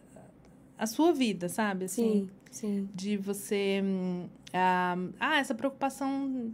[0.77, 1.87] à sua vida, sabe?
[1.87, 2.89] Assim, Sim, sim.
[2.95, 3.81] de você.
[3.83, 6.53] hum, ah, essa preocupação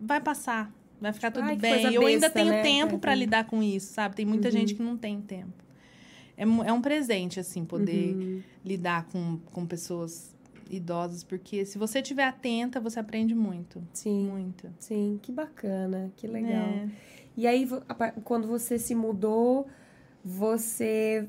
[0.00, 0.72] vai passar.
[1.02, 1.92] Vai ficar tudo Ai, bem.
[1.92, 2.62] Eu ainda tenho né?
[2.62, 4.14] tempo É, pra tem- lidar com isso, sabe?
[4.16, 4.52] Tem muita Uhum.
[4.52, 5.52] gente que não tem tempo.
[6.36, 8.42] É, é um presente, assim, poder Uhum.
[8.64, 10.32] lidar com, com pessoas
[10.70, 13.82] idosas, porque se você estiver atenta, você aprende muito.
[13.92, 14.72] Sim, Muito.
[14.78, 16.68] sim, que bacana, que legal.
[16.70, 16.88] É.
[17.36, 17.68] E aí,
[18.24, 19.66] quando você se mudou,
[20.24, 21.26] você.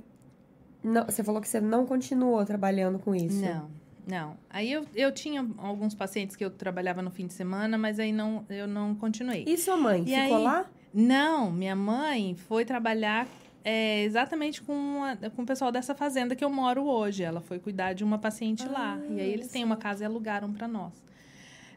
[0.83, 3.41] Não, você falou que você não continuou trabalhando com isso.
[3.41, 3.69] Não,
[4.07, 4.37] não.
[4.49, 8.11] Aí eu, eu tinha alguns pacientes que eu trabalhava no fim de semana, mas aí
[8.11, 9.45] não, eu não continuei.
[9.47, 10.03] E sua mãe?
[10.03, 10.43] E ficou aí?
[10.43, 10.65] lá?
[10.93, 13.27] Não, minha mãe foi trabalhar
[13.63, 17.23] é, exatamente com, a- com o pessoal dessa fazenda que eu moro hoje.
[17.23, 18.99] Ela foi cuidar de uma paciente lá.
[19.01, 21.01] Ah, E aí eles têm uma casa e alugaram para nós.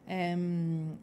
[0.09, 0.37] É,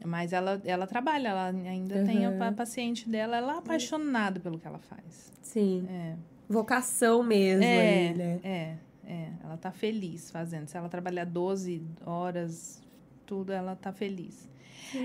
[0.05, 2.37] mas ela, ela trabalha, ela ainda tem a Uhum.
[2.37, 5.31] pa- paciente dela, ela é apaixonada pelo que ela faz.
[5.41, 5.85] Sim.
[5.89, 6.15] É,
[6.47, 7.79] Vocação mesmo É.
[8.09, 8.39] aí, né?
[8.43, 9.29] é, é.
[9.43, 10.67] Ela tá feliz fazendo.
[10.67, 12.81] Se ela trabalhar 12 horas,
[13.25, 14.49] tudo, ela tá feliz.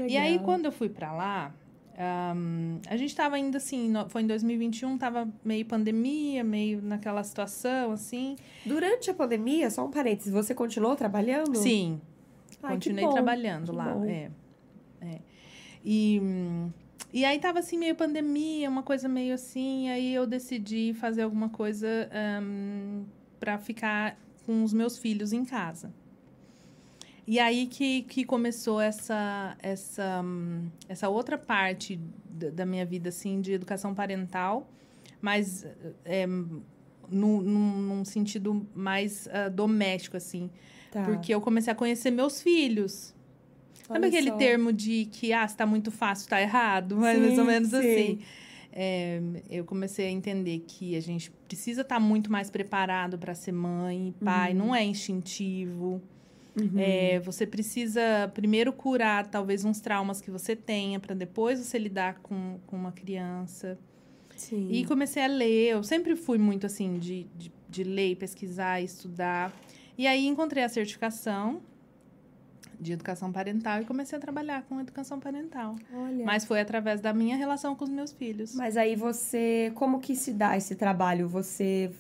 [0.06, 1.54] E aí, quando eu fui pra lá,
[1.96, 7.22] ahm, a gente tava ainda assim, no- foi em 2021, tava meio pandemia, meio naquela
[7.24, 8.36] situação, assim.
[8.64, 11.54] Durante a pandemia, só um parênteses, você continuou trabalhando?
[11.56, 12.00] Sim,
[12.62, 13.12] Ai, continuei bom.
[13.12, 13.96] trabalhando lá.
[14.06, 14.30] É,
[15.00, 15.18] é.
[15.84, 16.20] E,
[17.12, 21.48] e aí tava assim, meio pandemia, uma coisa meio assim, aí eu decidi fazer alguma
[21.48, 23.04] coisa ahm,
[23.38, 25.92] pra ficar com os meus filhos em casa.
[27.26, 30.24] E aí que, que começou essa, essa,
[30.88, 34.66] essa outra parte da, minha vida, assim, de educação parental,
[35.20, 35.66] mas
[36.06, 36.56] é, num,
[37.10, 40.48] num, num sentido mais ah, doméstico, assim.
[40.90, 41.04] Tá.
[41.04, 43.14] Porque eu comecei a conhecer meus filhos.
[43.86, 44.36] Sabe Olha aquele só.
[44.36, 46.96] termo de que, ah, se tá muito fácil, tá errado?
[46.96, 47.76] Mas Sim, mais ou menos sim.
[47.76, 48.18] assim.
[48.72, 53.52] É, eu comecei a entender que a gente precisa estar muito mais preparado para ser
[53.52, 54.58] mãe, pai, Uhum.
[54.58, 56.00] não é instintivo.
[56.60, 56.72] Uhum.
[56.76, 62.18] É, você precisa primeiro curar talvez uns traumas que você tenha, para depois você lidar
[62.20, 63.78] com, com uma criança.
[64.36, 64.68] Sim.
[64.70, 65.70] E comecei a ler.
[65.72, 69.52] Eu sempre fui muito assim de, de, de ler, pesquisar, estudar.
[69.96, 71.60] E aí encontrei a certificação
[72.80, 75.76] de educação parental e comecei a trabalhar com educação parental.
[75.92, 76.24] Olha.
[76.24, 78.54] Mas foi através da minha relação com os meus filhos.
[78.54, 81.28] Mas aí você, como que se dá esse trabalho?
[81.28, 81.90] Você,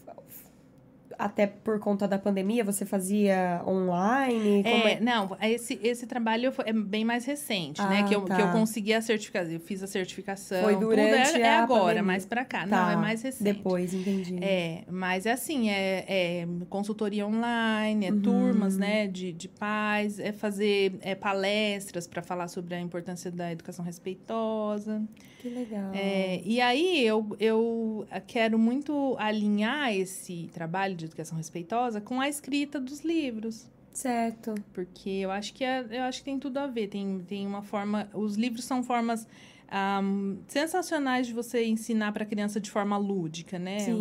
[1.18, 4.62] até por conta da pandemia, você fazia online?
[4.62, 8.00] Como É, não, esse, esse trabalho foi- é bem mais recente, né?
[8.00, 8.36] Ah, Que eu, tá.
[8.36, 9.52] que eu consegui a certificação.
[9.52, 10.62] Eu fiz a certificação.
[10.62, 12.02] Foi tudo durante é, é agora, pandemia.
[12.04, 12.60] mais pra cá.
[12.66, 13.42] Tá, Não, é mais recente.
[13.52, 14.38] Depois, entendi.
[14.42, 18.20] É, mas é assim, é, é consultoria online, é Uhum.
[18.20, 23.50] turmas, né, de, de pais, é fazer é, palestras para falar sobre a importância da
[23.50, 25.02] educação respeitosa.
[25.40, 25.92] Que legal.
[25.94, 32.28] É, e aí eu, eu quero muito alinhar esse trabalho de educação respeitosa com a
[32.28, 33.66] escrita dos livros.
[33.92, 34.54] Certo.
[34.72, 36.86] Porque eu acho que é, eu acho que tem tudo a ver.
[36.88, 38.08] Tem, tem uma forma.
[38.14, 39.26] Os livros são formas
[39.70, 43.80] ahm, sensacionais de você ensinar para a criança de forma lúdica, né?
[43.80, 43.92] Sim,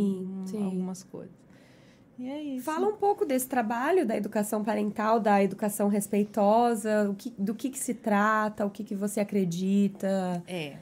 [0.44, 0.64] Um- sim.
[0.64, 1.36] Algumas coisas.
[2.20, 2.66] E é isso.
[2.66, 7.70] Fala um pouco desse trabalho da educação parental, da educação respeitosa, o que, do que,
[7.70, 10.44] que se trata, o que, que você acredita.
[10.48, 10.78] É.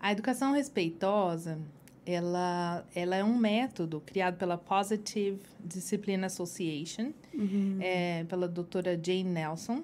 [0.00, 1.58] A educação respeitosa,
[2.06, 7.78] ela, ela é um método criado pela Positive Discipline Association, Uhum.
[7.80, 9.82] é, pela doutora Jane Nelson.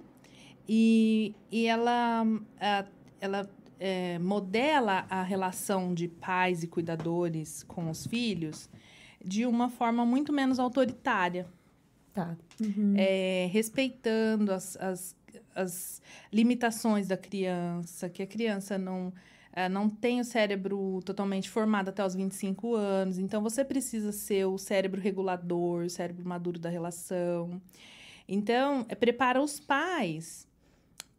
[0.68, 2.22] E, e ela,
[2.61, 2.85] a-
[3.20, 8.68] ela é, modela a relação de pais e cuidadores com os filhos
[9.24, 11.46] de uma forma muito menos autoritária,
[12.12, 12.37] Tá.
[12.61, 12.94] Uhum.
[12.96, 15.16] é, respeitando as, as,
[15.54, 16.02] as
[16.33, 19.12] limitações da criança, que a criança não,
[19.68, 23.18] não tem o cérebro totalmente formado até os 25 anos.
[23.18, 27.60] Então, você precisa ser o cérebro regulador, o cérebro maduro da relação.
[28.28, 30.46] Então, é, prepara os pais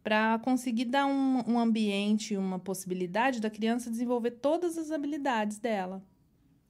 [0.02, 6.02] para conseguir dar um, um ambiente, uma possibilidade da criança desenvolver todas as habilidades dela.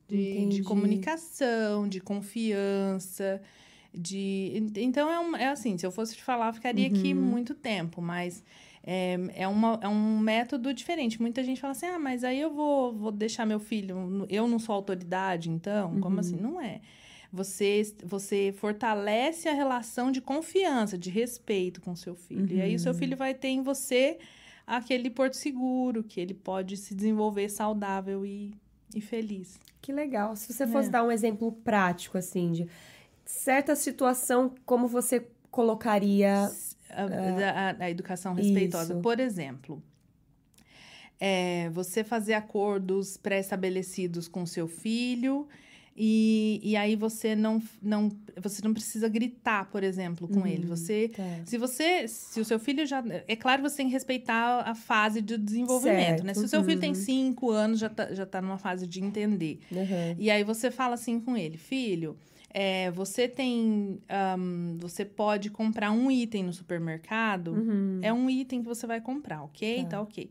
[0.08, 3.40] De, de comunicação, de confiança,
[3.94, 4.52] de...
[4.76, 7.20] Então, é, um, é assim, se eu fosse te falar, ficaria aqui Uhum.
[7.22, 8.42] muito tempo, mas
[8.84, 11.20] é, é, uma, é um método diferente.
[11.20, 14.26] Muita gente fala assim, ah, mas aí eu vou, vou deixar meu filho...
[14.28, 16.00] Eu não sou autoridade, então?
[16.00, 16.20] Como Uhum.
[16.20, 16.36] assim?
[16.36, 16.80] Não é.
[17.32, 22.54] Você, você fortalece a relação de confiança, de respeito com seu filho.
[22.54, 22.98] E aí, o seu Uhum.
[22.98, 24.18] filho vai ter em você
[24.66, 28.52] aquele porto seguro, que ele pode se desenvolver saudável e,
[28.94, 29.58] e feliz.
[29.80, 30.36] Que legal.
[30.36, 30.92] Se você fosse É.
[30.92, 32.68] dar um exemplo prático, assim, de
[33.24, 36.50] certa situação, como você colocaria.
[36.92, 38.92] A, a- a educação respeitosa.
[38.94, 39.02] Isso.
[39.02, 39.82] Por exemplo,
[41.20, 45.46] é, você fazer acordos pré-estabelecidos com seu filho
[45.94, 48.08] E, e aí você não, não,
[48.42, 50.46] você não precisa gritar, por exemplo, com Uhum.
[50.46, 50.64] ele.
[50.66, 51.22] Você Tá.
[51.44, 53.04] se você, se o seu filho já.
[53.28, 56.32] É claro que você tem que respeitar a fase de desenvolvimento, Certo, né?
[56.32, 56.94] Se o seu filho tem uhum.
[56.94, 59.58] cinco anos, já tá, já tá numa fase de entender.
[59.70, 60.16] Uhum.
[60.18, 62.16] E aí você fala assim com ele, filho.
[62.54, 63.98] É, você tem.
[64.08, 67.52] ahn, você pode comprar um item no supermercado.
[67.52, 68.00] Uhum.
[68.02, 69.82] É um item que você vai comprar, ok?
[69.84, 69.88] Tá.
[69.90, 70.30] Tá, ok.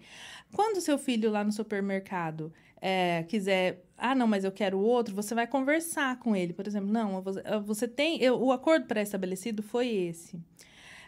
[0.54, 3.84] Quando seu filho lá no supermercado é, quiser.
[3.98, 6.54] Ah, não, mas eu quero outro, você vai conversar com ele.
[6.54, 7.22] Por exemplo, não,
[7.64, 8.20] você, tem.
[8.22, 10.40] eu- o acordo pré-estabelecido foi esse.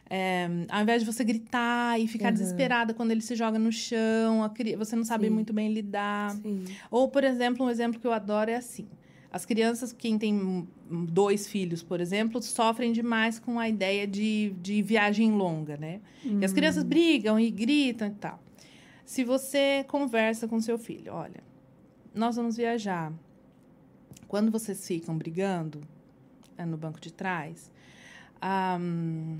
[0.10, 2.34] É, ao invés de você gritar e ficar Uhum.
[2.34, 5.34] desesperada quando ele se joga no chão, cri- você não sabe Sim.
[5.34, 6.32] muito bem lidar.
[6.36, 6.66] Sim.
[6.92, 8.88] Ou, por exemplo, um exemplo que eu adoro é assim.
[9.34, 10.68] As crianças, quem tem hum,
[11.10, 16.02] dois filhos, por exemplo, sofrem demais com a ideia de, de viagem longa, né?
[16.40, 18.40] E as crianças brigam e gritam e tal.
[19.04, 21.44] Se você conversa com seu filho, olha,
[22.14, 23.12] nós vamos viajar.
[24.28, 25.82] Quando vocês ficam brigando
[26.56, 27.72] é, no banco de trás,
[28.40, 29.40] ahm,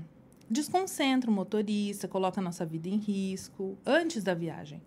[0.50, 4.82] desconcentra o motorista, coloca a nossa vida em risco antes da viagem.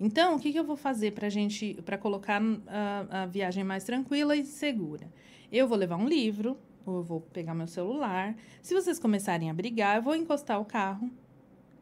[0.00, 3.84] Então, o que, que eu vou fazer para gente, para colocar a, a viagem mais
[3.84, 5.06] tranquila e segura?
[5.50, 8.34] Eu vou levar um livro, ou eu vou pegar meu celular.
[8.62, 11.10] Se vocês começarem a brigar, eu vou encostar o carro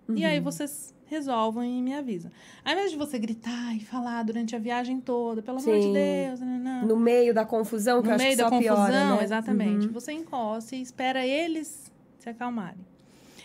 [0.09, 0.27] e Uhum.
[0.27, 2.31] aí vocês resolvem e me avisam.
[2.65, 5.93] Ao invés de você gritar e falar durante a viagem toda, pelo amor de Sim.
[5.93, 6.83] Deus, nananã.
[6.87, 9.23] No meio da confusão, que eu no acho meio que da só confusão, piora, né?
[9.25, 9.87] exatamente.
[9.87, 9.93] Uhum.
[9.93, 12.85] Você encosta e espera eles se acalmarem.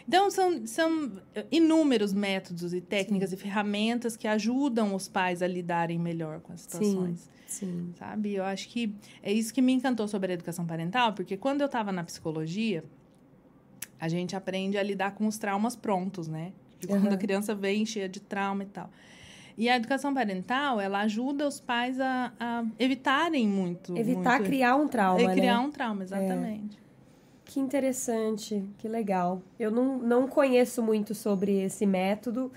[0.07, 1.11] Então, são, são
[1.51, 6.61] inúmeros métodos e técnicas e ferramentas que ajudam os pais a lidarem melhor com as
[6.61, 7.29] situações.
[7.47, 7.93] Sim.
[7.97, 8.33] Sabe?
[8.33, 11.65] Eu acho que é isso que me encantou sobre a educação parental, porque quando eu
[11.65, 12.83] estava na psicologia,
[13.99, 16.53] a gente aprende a lidar com os traumas prontos, né?
[16.79, 17.15] De quando Aham.
[17.15, 18.89] a criança vem cheia de trauma e tal.
[19.57, 23.97] E a educação parental, ela ajuda os pais a, a evitarem muito.
[23.97, 25.65] Evitar muito, criar um trauma, é, criar né?
[25.65, 26.77] um trauma, exatamente.
[27.45, 29.41] Que interessante, que legal.
[29.59, 32.51] Eu não, não conheço muito sobre esse método.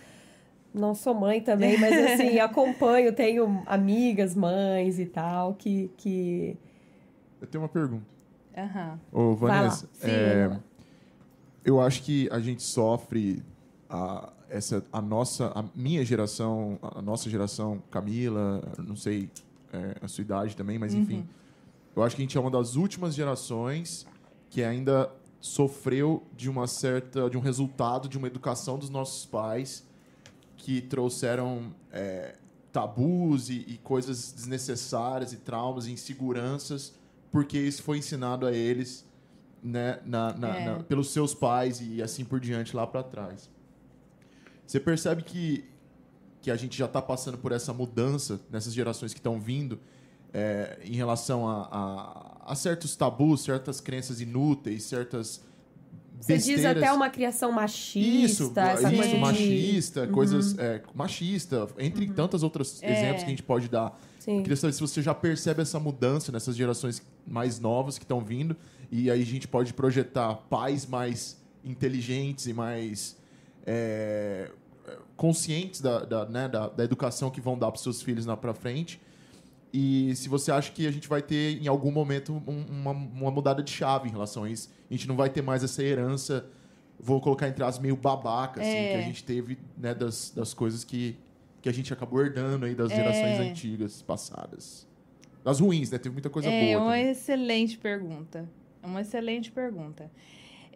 [0.73, 5.91] Não sou mãe também, mas assim, acompanho, tenho amigas, mães e tal, que.
[5.99, 6.57] que...
[7.41, 8.07] Eu tenho uma pergunta.
[8.57, 8.99] Aham.
[9.13, 9.57] Ô, Vai lá.
[9.61, 10.59] Vanessa, é,
[11.65, 13.43] eu acho que a gente sofre
[13.89, 19.31] a, essa, a nossa, a minha geração, a nossa geração, Camila, não sei
[19.73, 21.29] é, a sua idade também, mas enfim,
[21.95, 24.07] eu acho que a gente é uma das últimas gerações
[24.51, 29.87] que ainda sofreu de uma certa, de um resultado de uma educação dos nossos pais
[30.57, 32.37] que trouxeram é,
[32.73, 36.95] tabus e, e coisas desnecessárias e traumas e inseguranças
[37.31, 39.07] porque isso foi ensinado a eles
[39.63, 40.65] né, na, na- É.
[40.65, 43.51] na- pelos seus pais e assim por diante lá para trás.
[44.67, 45.65] Você percebe que,
[46.43, 49.79] que a gente já está passando por essa mudança nessas gerações que estão vindo
[50.33, 55.43] é, em relação a, a- a certos tabus, certas crenças inúteis, certas
[56.21, 62.09] Você diz até uma criação machista, Isso, essa isso, de- machista, coisas é, machista, entre
[62.09, 62.91] tantos outros É.
[62.93, 63.99] exemplos que a gente pode dar.
[64.19, 64.43] Sim.
[64.43, 68.57] Queria saber se você já percebe essa mudança nessas gerações mais novas que estão vindo
[68.91, 73.17] e aí a gente pode projetar pais mais inteligentes e mais
[73.67, 74.51] é,
[75.17, 78.55] conscientes da, da, né, da, da educação que vão dar para seus filhos lá para
[78.55, 79.01] frente.
[79.73, 83.31] E se você acha que a gente vai ter, em algum momento, um- uma, uma
[83.31, 84.71] mudada de chave em relação a isso.
[84.91, 86.47] A gente não vai ter mais essa herança,
[86.99, 88.93] vou colocar entre as meio babaca, assim, É.
[88.93, 91.17] que a gente teve né, das, das coisas que,
[91.61, 92.97] que a gente acabou herdando aí das É.
[92.97, 94.87] gerações antigas, passadas.
[95.45, 95.99] Das ruins, né?
[95.99, 96.83] Teve muita coisa é boa.
[96.85, 97.11] uma também.
[97.11, 98.49] excelente pergunta.
[98.83, 100.11] É uma excelente pergunta.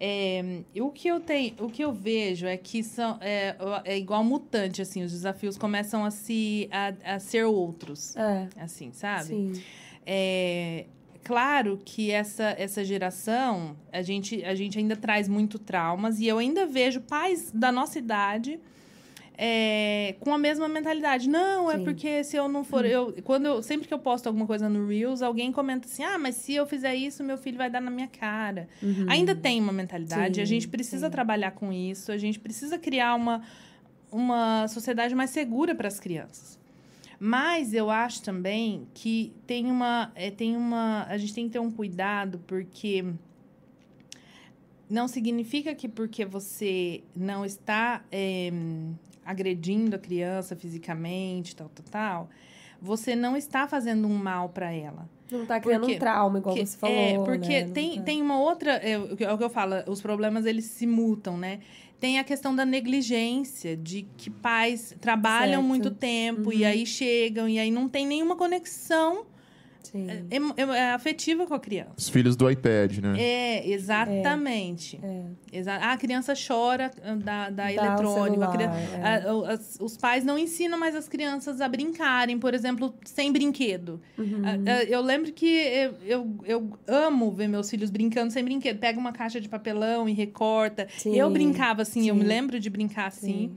[0.04, 4.24] É, o que eu tenho, o que eu vejo é que são é, é igual
[4.24, 9.26] mutante assim, os desafios começam a se a, a ser outros, É, assim, sabe?
[9.26, 9.62] sim.
[10.04, 10.86] É
[11.22, 16.38] claro que essa, essa geração, a gente, a gente ainda traz muito traumas e eu
[16.38, 18.58] ainda vejo pais da nossa idade
[19.44, 21.28] é, com a mesma mentalidade.
[21.28, 21.82] Não, é Sim.
[21.84, 22.86] porque se eu não for.
[22.86, 26.16] Eu, quando eu, sempre que eu posto alguma coisa no Reels, alguém comenta assim: ah,
[26.16, 28.68] mas se eu fizer isso, meu filho vai dar na minha cara.
[29.08, 31.10] Ainda tem uma mentalidade, a Sim, gente precisa sim.
[31.10, 33.42] trabalhar com isso, a gente precisa criar uma,
[34.12, 36.56] uma sociedade mais segura para as crianças.
[37.18, 41.04] Mas eu acho também que tem uma, é, tem uma.
[41.08, 43.04] A gente tem que ter um cuidado, porque
[44.88, 48.52] não significa que porque você não está é,
[49.24, 52.30] agredindo a criança fisicamente, tal, tal, tal,
[52.80, 55.08] você não está fazendo um mal para ela.
[55.30, 56.96] Não tá criando Porque- um trauma, igual Que- você falou.
[56.96, 57.70] É, porque né?
[57.72, 58.72] Tem, tá- tem uma outra.
[58.72, 61.60] É, o que é o que eu falo, os problemas eles se mutam, né?
[61.98, 65.68] Tem a questão da negligência, de que pais trabalham Certo.
[65.68, 66.68] muito tempo e Uhum.
[66.68, 69.24] aí chegam e aí não tem nenhuma conexão.
[69.94, 71.92] É, é- é afetiva com a criança.
[71.96, 73.14] Os filhos do iPad, né?
[73.20, 74.98] É, exatamente.
[75.02, 75.22] É.
[75.58, 76.90] Exa ah, a criança chora
[77.22, 78.44] da, da eletrônica.
[78.44, 79.52] a criança- é.
[79.52, 84.00] as- os pais não ensinam mais as crianças a brincarem, por exemplo, sem brinquedo.
[84.18, 84.42] Uhum.
[84.44, 88.78] Ah, ah, eu lembro que eu, eu, eu amo ver meus filhos brincando sem brinquedo.
[88.78, 90.86] Pega uma caixa de papelão e recorta.
[90.98, 92.20] Sim, eu brincava assim, eu sim.
[92.20, 93.52] me lembro de brincar assim.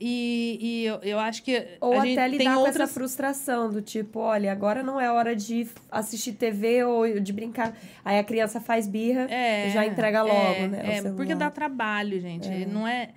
[0.00, 1.66] E, e eu, eu acho que.
[1.80, 5.34] Ou até lidar tem com outras essa frustração do tipo, olha, agora não é hora
[5.36, 7.76] de assistir TV ou de brincar.
[8.04, 10.96] Aí a criança faz birra É, e já entrega logo, é, né?
[10.98, 12.48] É, porque dá trabalho, gente.
[12.66, 13.10] Não é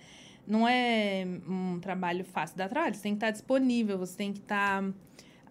[0.45, 2.95] não é um trabalho fácil, dá trabalho.
[2.95, 4.81] Você tem que estar disponível, você tem que estar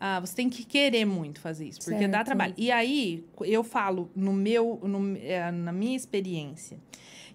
[0.01, 2.27] ah, você tem que querer muito fazer isso, porque dá Certo.
[2.27, 2.55] trabalho.
[2.57, 6.79] E aí, eu falo no meu, no- eh, na minha experiência,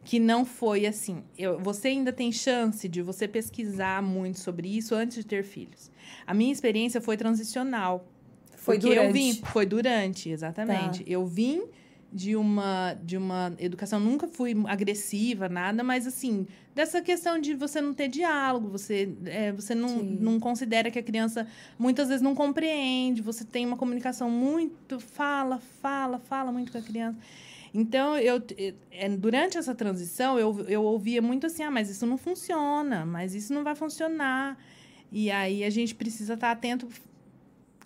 [0.04, 1.24] que não foi assim.
[1.38, 5.92] Eu, você ainda tem chance de você pesquisar muito sobre isso antes de ter filhos.
[6.26, 8.08] A minha experiência foi transicional.
[8.56, 9.08] Foi porque durante.
[9.08, 11.04] eu vim, foi durante, exatamente.
[11.04, 11.10] Tá.
[11.10, 11.64] Eu vim
[12.14, 17.80] de uma de uma educação, nunca fui agressiva, nada, mas assim, dessa questão de você
[17.80, 20.18] não ter diálogo, você, é, você não, Sim.
[20.20, 21.48] não considera que a criança
[21.80, 26.82] muitas vezes não compreende, você tem uma comunicação muito, fala, fala, fala muito com a
[26.82, 27.18] criança.
[27.74, 28.42] Então, eu,
[28.92, 33.34] é, durante essa transição, eu, eu ouvia muito assim, ah, mas isso não funciona, mas
[33.34, 34.58] isso não vai funcionar.
[35.12, 36.88] E aí, a gente precisa estar atento,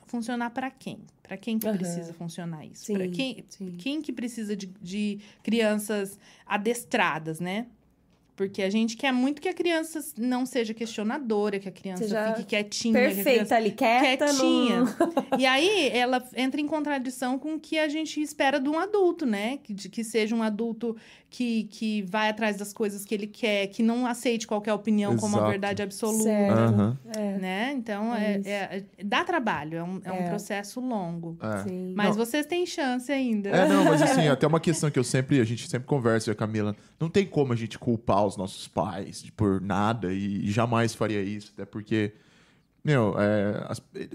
[0.07, 0.99] funcionar para quem?
[1.21, 1.77] Para quem que Aham.
[1.77, 2.91] precisa funcionar isso?
[2.91, 3.75] Para quem, sim.
[3.77, 7.67] quem que precisa de, de crianças adestradas, né?
[8.35, 12.33] Porque a gente quer muito que a criança não seja questionadora, que a criança Seja
[12.33, 12.93] fique quietinha.
[13.09, 14.25] que Perfeita ali, quieta.
[14.25, 14.79] quietinha.
[14.81, 14.95] Não...
[15.39, 19.25] E aí ela entra em contradição com o que a gente espera de um adulto,
[19.25, 19.57] né?
[19.63, 20.95] Que, de- que seja um adulto
[21.35, 25.35] que, que vai atrás das coisas que ele quer, que não aceite qualquer opinião como
[25.35, 25.51] a Exato.
[25.51, 26.23] verdade absoluta.
[26.23, 26.57] Certo.
[26.57, 26.97] Aham.
[27.13, 27.73] É, Né?
[27.73, 28.47] Então, É é, isso.
[28.49, 30.29] é- dá trabalho, é um, é um É.
[30.29, 31.37] processo longo.
[31.41, 31.63] É.
[31.67, 31.93] sim.
[31.93, 33.49] Mas vocês têm chance ainda.
[33.49, 36.31] É, não, mas assim, até uma questão que eu sempre, a gente sempre conversa, e
[36.31, 40.95] a Camila, não tem como a gente culpar os nossos pais por nada e, jamais
[40.95, 42.13] faria isso, até porque,
[42.83, 44.07] meu, é, as- é,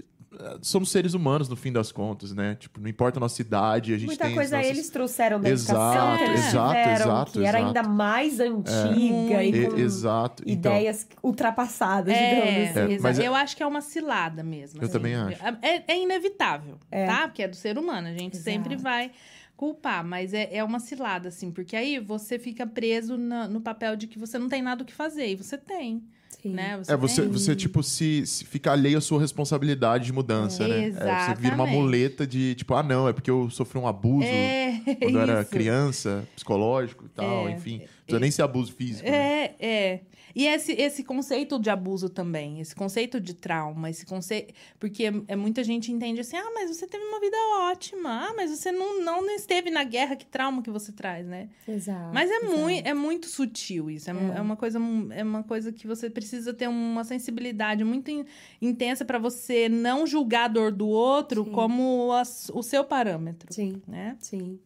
[0.61, 2.55] somos seres humanos no fim das contas, né?
[2.55, 5.49] Tipo, não importa a nossa idade, a gente Muita tem coisa nossas- eles trouxeram da
[5.49, 7.77] Exato, educação que eles exato, tiveram, exato, que era exato.
[7.77, 10.43] ainda mais antiga e E- com exato.
[10.47, 12.93] Então, ideias ultrapassadas, É, digamos assim.
[12.95, 14.79] É, mas é- eu acho que é uma cilada mesmo.
[14.81, 14.93] Eu assim.
[14.93, 15.41] também acho.
[15.61, 17.05] É, é inevitável, É.
[17.05, 17.27] tá?
[17.27, 18.43] Porque é do ser humano, a gente Exato.
[18.43, 19.11] sempre vai
[19.57, 23.95] culpar, mas é, é uma cilada, assim, porque aí você fica preso na- no papel
[23.95, 26.03] de que você não tem nada o que fazer, e você tem,
[26.41, 26.49] Sim.
[26.53, 26.81] né?
[26.87, 27.31] é, você, tem.
[27.31, 30.87] você tipo, se, se fica alheio à sua responsabilidade de mudança, né?
[30.87, 30.95] É, você
[31.35, 31.75] vira uma Exatamente.
[31.75, 35.45] muleta de, tipo, ah, não, é porque eu sofri um abuso É, quando eu era
[35.45, 37.51] criança, psicológico e tal, É.
[37.51, 37.81] enfim.
[38.11, 39.09] Não precisa nem ser abuso físico.
[39.09, 39.15] né?
[39.45, 40.01] É, é.
[40.33, 44.53] E esse, esse conceito de abuso também, esse conceito de trauma, esse conceito.
[44.79, 47.35] Porque é, muita gente entende assim: ah, mas você teve uma vida
[47.69, 51.49] ótima, ah, mas você não, não esteve na guerra, que trauma que você traz, né?
[51.67, 52.13] Exato.
[52.13, 52.57] Mas é, exato.
[52.57, 54.09] muito, é muito sutil isso.
[54.09, 54.37] É, É.
[54.37, 54.79] é uma coisa,
[55.13, 58.25] é uma coisa que você precisa ter uma sensibilidade muito in-
[58.61, 61.51] intensa para você não julgar a dor do outro Sim.
[61.51, 64.15] como as- o seu parâmetro, Sim, né?
[64.21, 64.57] sim.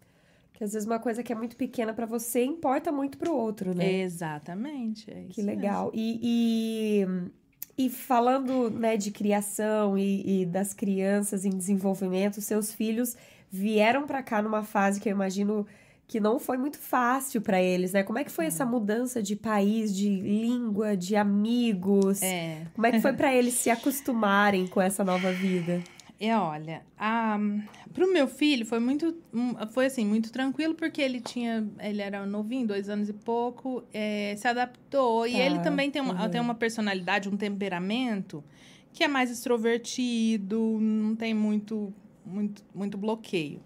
[0.57, 3.75] Que às vezes uma coisa que é muito pequena pra você importa muito pro outro,
[3.75, 4.01] né?
[4.01, 5.11] Exatamente.
[5.11, 5.91] é Que legal.
[5.93, 7.03] E,
[7.77, 13.17] e, e falando né, de criação e, e das crianças em desenvolvimento, seus filhos
[13.51, 15.67] vieram pra cá numa fase que eu imagino
[16.07, 18.03] que não foi muito fácil pra eles, né?
[18.03, 22.21] Como é que foi essa mudança de país, de língua, de amigos?
[22.21, 22.61] É.
[22.73, 25.81] Como é que foi pra eles se acostumarem com essa nova vida?
[26.19, 27.37] É, olha, a,
[27.93, 32.25] pro meu filho foi muito, hum, foi assim, muito tranquilo, porque ele tinha, ele era
[32.25, 35.27] novinho, dois anos e pouco, é, se adaptou.
[35.27, 36.29] E Tá, ele também tem uma, uhum.
[36.29, 38.43] tem uma personalidade, um temperamento
[38.93, 41.93] que é mais extrovertido, não tem muito,
[42.25, 43.61] muito, muito bloqueio.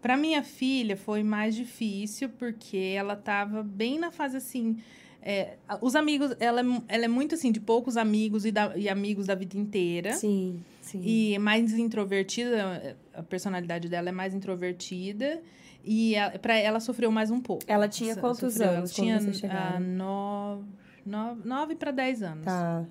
[0.00, 4.78] Para minha filha foi mais difícil, porque ela estava bem na fase assim.
[5.22, 8.88] É, os amigos, ela, é ela é muito assim, de poucos amigos e, da- e
[8.88, 10.12] amigos da vida inteira.
[10.14, 11.00] Sim, sim.
[11.04, 15.40] E é mais introvertida, a personalidade dela é mais introvertida.
[15.84, 17.64] E ela, pra, ela sofreu mais um pouco.
[17.66, 19.18] Ela tinha quantos sofreu- anos Tinha
[19.50, 20.64] ah, nove,
[21.06, 22.44] nove, nove para dez anos.
[22.44, 22.84] Tá.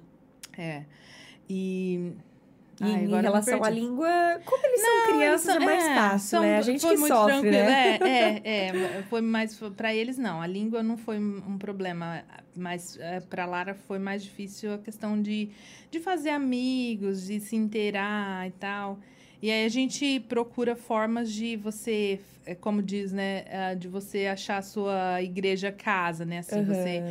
[0.57, 0.85] É.
[1.49, 2.13] E.
[2.81, 4.07] E Ai, em relação à língua,
[4.45, 6.57] como eles são crianças, é mais fácil, são- né?
[6.57, 7.97] A gente foi que sofre, né?
[7.97, 8.67] É, é,
[8.99, 10.41] é, foi mais para eles não.
[10.41, 12.23] A língua não foi um problema,
[12.55, 15.49] mas é, para Lara foi mais difícil a questão de,
[15.91, 18.97] de fazer amigos, de se inteirar e tal.
[19.41, 24.25] E aí a gente procura formas de você, é, como diz, né, ah, de você
[24.25, 26.39] achar a sua igreja casa, né?
[26.39, 27.01] Assim, você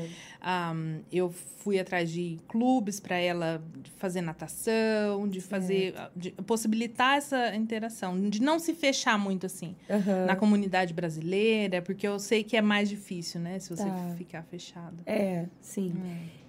[0.75, 3.63] um, eu fui atrás de clubes para ela
[3.97, 10.27] fazer natação, de fazer, de possibilitar essa interação, de não se fechar muito assim Aham.
[10.27, 14.15] na comunidade brasileira, porque eu sei que é mais difícil, né, se você Tá.
[14.17, 14.97] ficar fechado.
[15.07, 15.95] É, sim.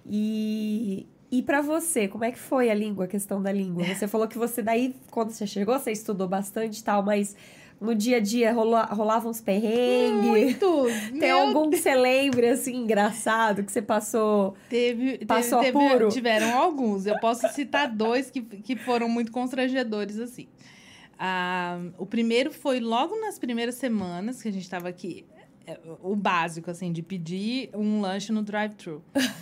[0.06, 3.84] E, e para você, como é que foi a língua, a questão da língua?
[3.84, 7.36] Você falou que você daí, quando você chegou, você estudou bastante e tal, mas
[7.80, 10.26] no dia a dia rola, rolavam uns perrengues?
[10.26, 10.86] Muito.
[11.12, 14.54] Tem Meu algum que você lembre, assim, engraçado, que você passou...
[14.68, 16.08] Teve, teve, Passou teve- apuro?
[16.08, 17.06] tiveram alguns.
[17.06, 20.46] Eu posso citar dois que, que foram muito constrangedores, assim.
[21.18, 25.24] Ah, o primeiro foi logo nas primeiras semanas que a gente estava aqui.
[25.72, 29.02] É, O básico, assim, de pedir um lanche no drive-thru.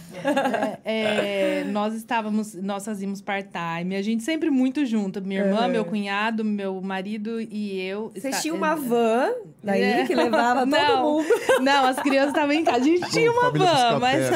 [0.85, 5.21] É, é, nós estávamos, nós fazíamos part-time, a gente sempre muito junto.
[5.23, 5.69] Minha irmã, Uhum.
[5.69, 8.09] meu cunhado, meu marido e eu.
[8.11, 9.31] Vocês está- tinham uma van
[9.63, 10.07] daí É.
[10.07, 11.03] que levava todo Não.
[11.19, 11.29] mundo.
[11.63, 12.79] Não, as crianças estavam em casa.
[12.79, 14.29] A gente tinha uma van, mas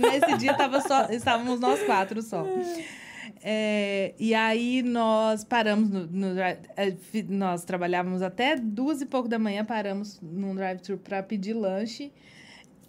[0.00, 2.46] nesse dia tava só, estávamos nós quatro só.
[3.42, 6.58] É, e aí nós paramos no, no é,
[7.28, 12.12] nós trabalhávamos até duas e pouco da manhã, paramos num drive-thru para pedir lanche.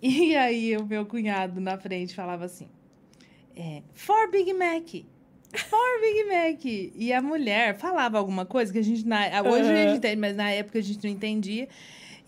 [0.01, 2.67] E aí o meu cunhado na frente falava assim:
[3.55, 4.87] é, For Big Mac.
[5.55, 6.65] For Big Mac.
[6.65, 9.05] E a mulher falava alguma coisa que a gente.
[9.07, 11.67] Na, hoje a gente entende, mas na época a gente não entendia.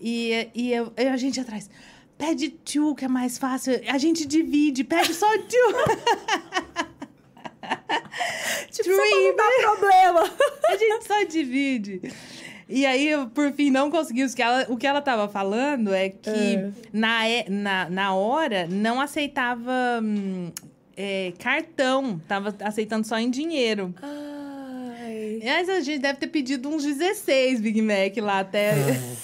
[0.00, 1.70] E, e eu- e a gente atrás.
[2.18, 3.80] Pede two, que é mais fácil.
[3.88, 6.92] A gente divide, pede só two.
[8.70, 10.22] Tipo, Three, não dar problema.
[10.68, 12.00] A gente só divide.
[12.68, 14.24] E aí, eu, por fim, não consegui.
[14.24, 16.70] O que ela, o que ela tava falando é que É.
[16.92, 20.50] na, na, na hora não aceitava hum,
[20.96, 22.20] é, cartão.
[22.26, 23.94] Tava aceitando só em dinheiro.
[25.44, 28.72] Mas a gente deve ter pedido uns 16 Big Mac lá até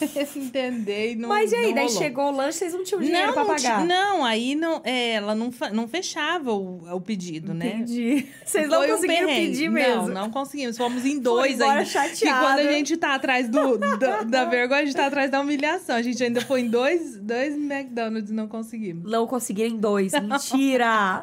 [0.36, 1.12] entender.
[1.12, 1.98] E não, Mas e aí, não daí rolou.
[2.02, 3.84] chegou o lanche, vocês não tinham dinheiro Não, pra pagar?
[3.84, 7.66] não, aí não, é, ela não, não fechava o, o pedido, né?
[7.76, 8.26] Entendi.
[8.44, 9.46] Vocês não Foi um conseguiram perrengue.
[9.50, 10.02] pedir mesmo.
[10.08, 10.76] Não, não conseguimos.
[10.76, 11.84] Fomos em dois ainda.
[11.84, 12.46] Que chateada.
[12.46, 15.96] quando a gente tá atrás do, da, da vergonha, a gente tá atrás da humilhação.
[15.96, 19.10] A gente ainda foi em dois, dois McDonald's e não conseguimos.
[19.10, 20.12] Não conseguiram em dois.
[20.12, 21.22] Mentira!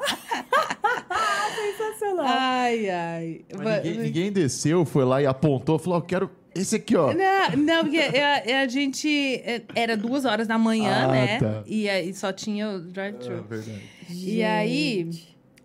[1.56, 2.26] Sensacional.
[2.28, 3.42] Ai, ai.
[3.58, 7.14] Mas ninguém, ninguém desceu, foi lá e apontou, falou: "Ó, quero esse aqui, ó.
[7.14, 9.10] Não, não, porque a, a gente.
[9.44, 11.38] é, Era duas horas da manhã, Ah, né?
[11.40, 11.64] tá.
[11.66, 13.44] E aí só tinha o É, drive-thru.
[13.44, 13.82] verdade.
[14.10, 15.10] E aí,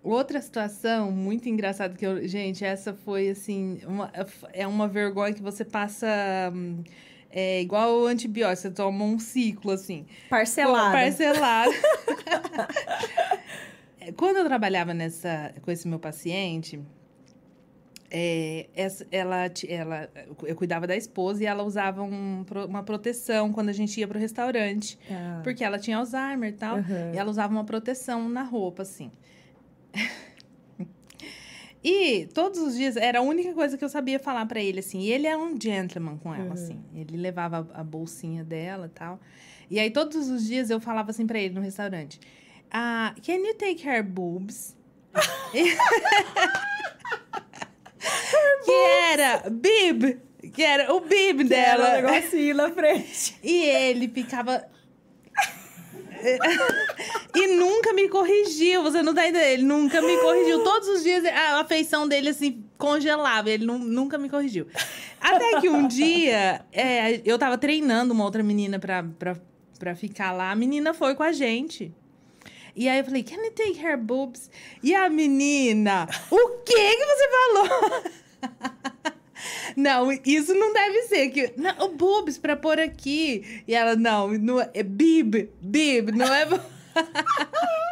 [0.02, 2.26] outra situação muito engraçada que eu.
[2.26, 3.80] Gente, essa foi assim.
[3.86, 4.10] Uma,
[4.52, 6.06] é uma vergonha que você passa.
[6.52, 6.82] hum,
[7.32, 10.04] É igual o antibiótico, você toma um ciclo, assim.
[10.28, 10.90] Parcelado.
[10.92, 11.70] Parcelado.
[14.16, 16.80] Quando eu trabalhava nessa, com esse meu paciente,
[18.10, 18.66] é,
[19.10, 20.10] ela, ela,
[20.44, 24.18] eu cuidava da esposa e ela usava um uma proteção quando a gente ia pro
[24.18, 24.98] restaurante.
[25.08, 25.40] Tá.
[25.44, 26.78] Porque ela tinha Alzheimer e tal.
[26.78, 27.12] Aham.
[27.14, 29.12] E ela usava uma proteção na roupa, assim.
[31.82, 35.00] e todos os dias era a única coisa que eu sabia falar pra ele, assim.
[35.00, 36.52] E ele é um gentleman com ela, Uhum.
[36.52, 36.80] assim.
[36.94, 39.20] Ele levava a, a bolsinha dela e tal.
[39.70, 42.18] E aí todos os dias eu falava assim pra ele no restaurante:
[42.72, 44.74] ah, Can you take her boobs?
[48.64, 48.72] que
[49.12, 50.20] era bib,
[50.52, 52.08] que era o bib Que era dela.
[52.08, 53.36] um negocinho na frente.
[53.42, 54.64] E ele ficava.
[57.34, 59.48] e nunca me corrigiu, você não tá entendendo?
[59.48, 60.62] Ele nunca me corrigiu.
[60.62, 64.66] Todos os dias a afeição dele assim congelava, ele nu- nunca me corrigiu.
[65.20, 69.36] Até que um dia é, eu tava treinando uma outra menina pra, pra,
[69.78, 71.94] pra ficar lá, a menina foi com a gente.
[72.80, 74.50] E aí eu falei, can you take her boobs?
[74.82, 78.02] E a menina, o que que você falou?
[79.76, 81.28] Não, isso não deve ser.
[81.30, 83.62] Que, não, boobs pra pôr aqui.
[83.66, 86.46] E ela, não, não é bib, bib, não é.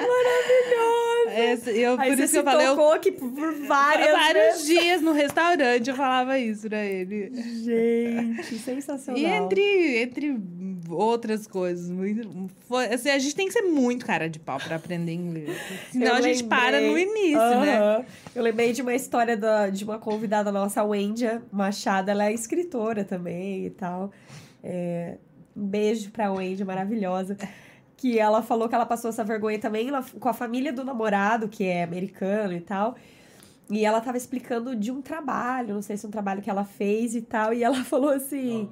[0.00, 1.30] Maravilhoso.
[1.32, 3.30] Essa, eu, Aí por você isso se que eu falei, eu, tocou aqui por
[3.66, 4.66] várias vários vezes.
[4.66, 7.30] dias no restaurante eu falava isso pra ele.
[7.62, 9.20] Gente, sensacional.
[9.20, 10.40] E entre, entre
[10.88, 14.74] outras coisas, muito, foi, assim, a gente tem que ser muito cara de pau pra
[14.76, 15.56] aprender inglês.
[15.92, 17.78] Senão Eu a gente lembrei- para no início, né?
[17.78, 18.04] Aham.
[18.34, 22.10] Eu lembrei de uma história da, de uma convidada nossa, a Wendia Machado.
[22.10, 24.10] Ela é escritora também e tal.
[24.64, 25.16] É,
[25.56, 27.36] um beijo pra Wendy, maravilhosa.
[28.00, 31.64] Que ela falou que ela passou essa vergonha também com a família do namorado, que
[31.64, 32.96] é americano e tal.
[33.68, 36.64] E ela tava explicando de um trabalho, não sei se é um trabalho que ela
[36.64, 37.52] fez e tal.
[37.52, 38.70] E ela falou assim.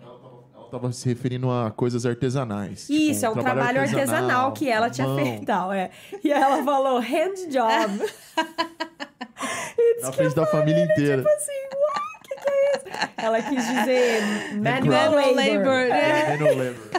[0.55, 2.89] Ela tava se referindo a coisas artesanais.
[2.89, 5.91] Isso, tipo, é um trabalho artesanal, que ela tinha feito e tal, é.
[6.25, 8.03] E ela falou, hand job.
[10.03, 11.19] Na frente da família inteira.
[11.19, 12.68] Tipo assim, uau, o que, que é isso?
[13.17, 14.23] Ela quis dizer
[14.63, 15.35] manual Manual labor.
[15.35, 16.91] labor, É, Eu não lembro.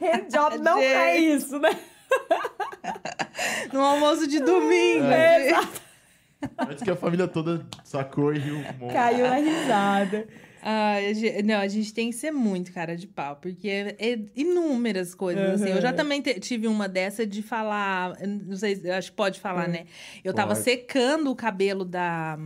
[0.00, 1.70] hand job não é isso, né?
[3.72, 5.06] No almoço de domingo.
[5.06, 5.82] É, exato.
[6.58, 8.92] Antes que a família toda sacou e riu um monte.
[8.92, 10.26] Caiu na risada.
[10.62, 13.96] Ai, a gente, não, a gente tem que ser muito cara de pau, porque é,
[13.98, 15.70] é inúmeras coisas, assim.
[15.72, 15.96] Eu já Uhum.
[15.96, 19.84] também te- tive uma dessa de falar, não sei, acho que pode falar, né?
[20.22, 20.64] Eu tava Pode.
[20.64, 22.38] secando o cabelo da...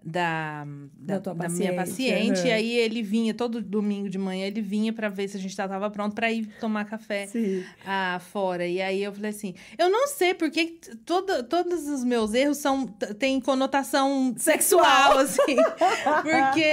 [0.00, 0.64] Da,
[0.96, 2.46] da, tua da minha paciente, paciente, uhum.
[2.46, 5.54] e aí ele vinha todo domingo de manhã, ele vinha pra ver se a gente
[5.56, 7.64] tava pronto pra ir tomar café Sim.
[7.84, 8.64] ah, fora.
[8.64, 12.58] E aí eu falei assim: eu não sei porque t- toda, todos os meus erros
[12.58, 15.56] são têm conotação sexual, assim.
[16.22, 16.72] Porque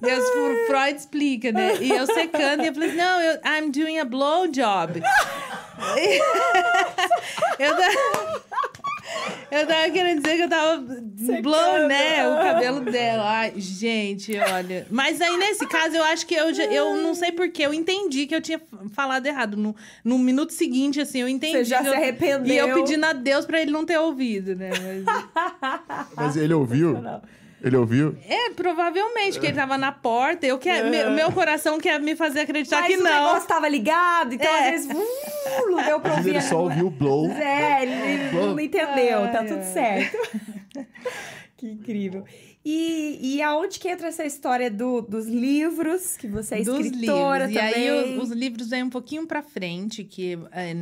[0.00, 0.24] Deus,
[0.66, 1.76] Freud explica, né?
[1.80, 5.00] E eu secando, e eu falei assim: não, eu, I'm doing a blowjob.
[7.58, 7.74] eu,
[9.50, 10.76] eu tava querendo dizer que eu tava
[11.42, 12.28] blow, né?
[12.28, 13.24] O cabelo dela.
[13.24, 14.86] Ai, gente, olha.
[14.90, 18.26] Mas aí, nesse caso, eu acho que eu, já- eu não sei porquê, eu entendi
[18.26, 18.60] que eu tinha
[18.92, 19.56] falado errado.
[19.56, 19.74] No,
[20.04, 21.58] no minuto seguinte, assim, eu entendi.
[21.58, 22.54] Você já se eu- arrependeu.
[22.54, 24.70] E eu pedindo a Deus pra ele não ter ouvido, né?
[25.04, 27.00] Mas, Mas ele ouviu?
[27.00, 27.22] Não.
[27.62, 28.16] Ele ouviu?
[28.24, 30.46] é, provavelmente, que ele tava na porta.
[30.46, 33.10] Eu quero, meu, meu coração quer me fazer acreditar Mas que o não.
[33.10, 34.64] negócio tava ligado, então É.
[34.66, 36.30] às vezes uh, não deu pra ouvir.
[36.30, 37.28] ele só ouviu o blow.
[37.34, 38.46] É, ele Blow.
[38.50, 39.72] não entendeu, tá Ai, tudo ai.
[39.72, 40.16] certo.
[41.56, 42.24] que incrível.
[42.64, 47.46] E, e aonde que entra essa história do, dos livros, que você é dos escritora
[47.46, 47.64] livros.
[47.64, 47.90] E também?
[47.90, 50.74] aí o- os livros vêm um pouquinho pra frente, que é,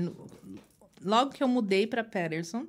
[1.04, 2.66] logo que eu mudei pra Patterson,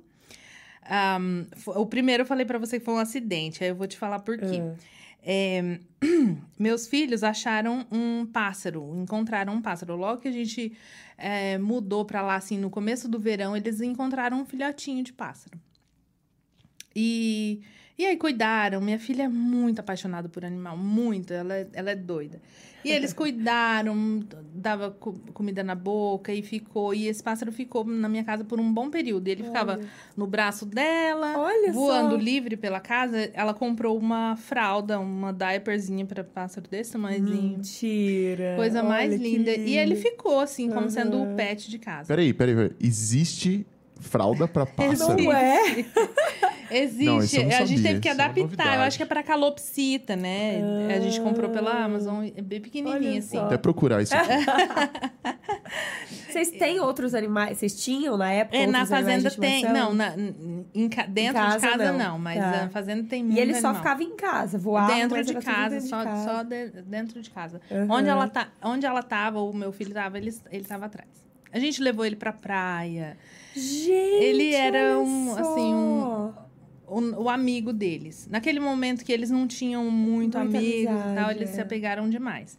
[1.56, 3.96] fo- o primeiro eu falei pra você que foi um acidente, aí eu vou te
[3.96, 4.60] falar por quê.
[4.62, 4.74] Ah.
[5.22, 5.80] É,
[6.58, 9.96] meus filhos acharam um pássaro, encontraram um pássaro.
[9.96, 10.72] Logo que a gente
[11.18, 15.58] é, mudou pra lá, assim, no começo do verão, eles encontraram um filhotinho de pássaro.
[16.94, 17.60] E,
[17.98, 18.80] e aí cuidaram.
[18.80, 21.32] Minha filha é muito apaixonada por animal, muito.
[21.32, 22.40] Ela, é- ela é doida.
[22.84, 24.22] E eles cuidaram,
[24.54, 26.94] dava co- comida na boca e ficou.
[26.94, 29.26] E esse pássaro ficou na minha casa por um bom período.
[29.26, 29.88] E ele ficava Olha.
[30.16, 32.16] no braço dela, Olha voando só.
[32.22, 33.30] livre pela casa.
[33.34, 37.56] Ela comprou uma fralda, uma diaperzinha para pássaro desse tamanhozinho.
[37.58, 38.54] Mentira.
[38.56, 39.50] Coisa mais Olha que linda.
[39.50, 40.00] E ele lindo.
[40.08, 41.32] ficou, assim, como sendo Aham.
[41.32, 42.06] o pet de casa.
[42.06, 42.70] Peraí, peraí, peraí.
[42.80, 43.66] Existe
[44.00, 45.22] fralda pra pássaro?
[45.22, 45.84] Não é?
[46.70, 47.36] Existe.
[47.38, 48.36] eu não a gente teve que é adaptar.
[48.38, 48.82] eu novidade.
[48.82, 50.60] acho que é pra calopsita, né?
[50.94, 52.26] A gente comprou pela Amazon.
[52.36, 53.38] É bem pequenininha, assim.
[53.38, 53.46] só.
[53.46, 54.28] Até procurar isso aqui.
[56.28, 57.58] Vocês têm outros animais?
[57.58, 58.56] Vocês tinham na época?
[58.56, 59.64] É, na fazenda de tem.
[59.64, 60.14] Não, na,
[60.74, 61.98] em dentro casa, de casa não.
[61.98, 62.64] não, mas Tá.
[62.64, 63.74] a fazenda tem muito E ele só animal.
[63.76, 66.24] ficava em casa, voava, dentro de casa, dentro de só, casa.
[66.24, 67.60] só de- dentro de casa.
[67.70, 67.86] Aham.
[67.90, 71.08] Onde, ela tá, onde ela tava, o meu filho tava, ele, ele tava atrás.
[71.52, 73.16] A gente levou ele pra praia.
[73.58, 76.32] Gente, Ele era um, assim, um-
[76.86, 78.26] O, o amigo deles.
[78.30, 81.52] Naquele momento que eles não tinham muito Muita amigos e tal, eles é.
[81.54, 82.58] se apegaram demais.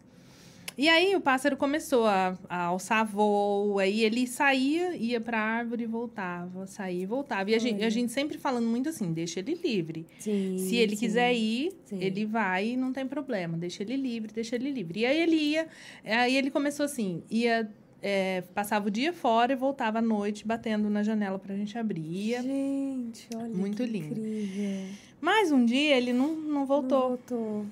[0.77, 5.83] E aí o pássaro começou a, a alçar voo, aí ele saía, ia pra árvore
[5.83, 7.51] e voltava, saía e voltava.
[7.51, 10.05] E a gente, a gente sempre falando muito assim, deixa ele livre.
[10.19, 11.05] Sim, Se ele sim.
[11.05, 11.97] quiser ir, sim.
[12.01, 13.57] ele vai e não tem problema.
[13.57, 15.01] Deixa ele livre, deixa ele livre.
[15.01, 15.67] E aí ele ia,
[16.05, 17.69] aí ele começou assim, ia,
[18.01, 22.41] é, passava o dia fora e voltava à noite batendo na janela pra gente abrir.
[22.41, 24.19] Gente, olha Muito que lindo.
[24.19, 24.87] incrível.
[25.21, 26.99] Mas um dia ele não, não voltou.
[27.01, 27.65] Não voltou.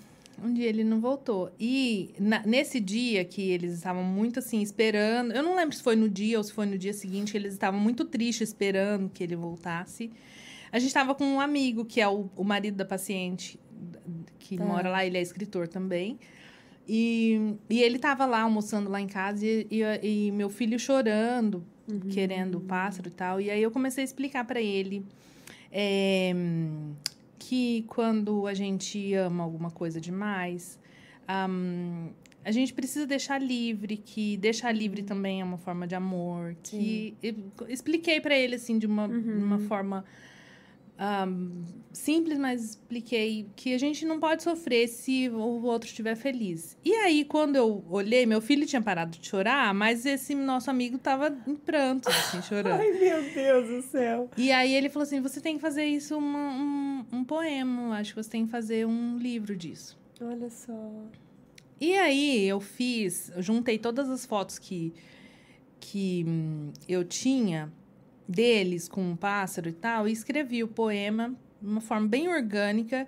[0.43, 1.49] Um dia ele não voltou.
[1.59, 5.31] E na- nesse dia que eles estavam muito assim, esperando.
[5.31, 7.53] Eu não lembro se foi no dia ou se foi no dia seguinte, que eles
[7.53, 10.11] estavam muito tristes esperando que ele voltasse.
[10.71, 13.57] A gente estava com um amigo, que é o, o marido da paciente,
[14.37, 14.63] que Tá.
[14.65, 16.19] mora lá, ele é escritor também.
[16.87, 21.63] E, e ele estava lá almoçando lá em casa e, e- e meu filho chorando,
[21.89, 21.99] Uhum.
[22.09, 23.39] querendo o pássaro e tal.
[23.41, 25.05] E aí eu comecei a explicar para ele
[25.71, 26.33] é,
[27.39, 30.77] que quando a gente ama alguma coisa demais,
[31.27, 32.09] ahm,
[32.43, 36.55] a gente precisa deixar livre, que deixar livre também é uma forma de amor.
[36.63, 37.35] Que eu
[37.67, 39.21] expliquei para ele assim de uma, Uhum.
[39.37, 40.05] de uma forma
[40.97, 46.77] ahm, simples, mas expliquei que a gente não pode sofrer se o outro estiver feliz.
[46.83, 50.97] E aí, quando eu olhei, meu filho tinha parado de chorar, mas esse nosso amigo
[50.97, 52.79] tava em prantos, assim, chorando.
[52.79, 54.29] Ai, meu Deus do céu.
[54.37, 57.97] E aí ele falou assim: você tem que fazer isso uma- um, um poema.
[57.97, 59.97] Acho que você tem que fazer um livro disso.
[60.21, 60.73] Olha só.
[61.79, 64.91] E aí eu fiz, eu juntei todas as fotos que,
[65.79, 67.71] que hum, eu tinha
[68.27, 73.07] deles com um pássaro e tal, e escrevi o poema de uma forma bem orgânica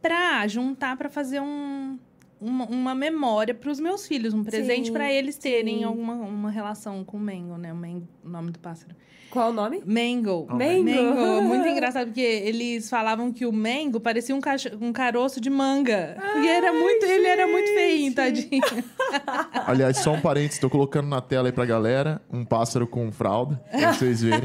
[0.00, 1.98] pra juntar pra fazer um,
[2.40, 5.84] uma, uma memória para os meus filhos, um presente para eles terem sim.
[5.84, 7.72] alguma uma relação com o Mango, né?
[7.72, 8.94] O, Mango, o nome do pássaro.
[9.32, 9.82] Qual o nome?
[9.86, 10.46] Mango.
[10.50, 10.84] Oh, Mango.
[10.84, 11.42] Mango.
[11.48, 16.16] Muito engraçado, porque eles falavam que o Mango parecia um, cacho- um caroço de manga.
[16.42, 18.62] e era muito, ele era muito feinho, tadinho.
[19.66, 23.60] Aliás, só um parênteses, tô colocando na tela aí pra galera um pássaro com fralda,
[23.70, 24.40] pra vocês verem.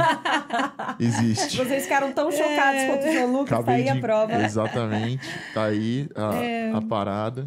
[1.00, 1.58] Existe.
[1.58, 2.88] Vocês ficaram tão chocados É.
[2.88, 4.02] quanto o João Lucas, tá Acabei aí a de...
[4.02, 4.42] prova.
[4.44, 5.28] Exatamente.
[5.54, 6.72] Tá aí a, É.
[6.74, 7.46] a parada.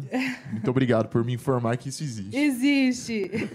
[0.51, 2.37] Muito obrigado por me informar que isso existe.
[2.37, 3.49] Existe.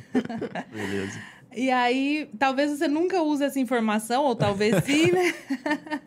[0.73, 1.21] Beleza.
[1.57, 5.35] E aí, talvez você nunca use essa informação, ou talvez sim, né?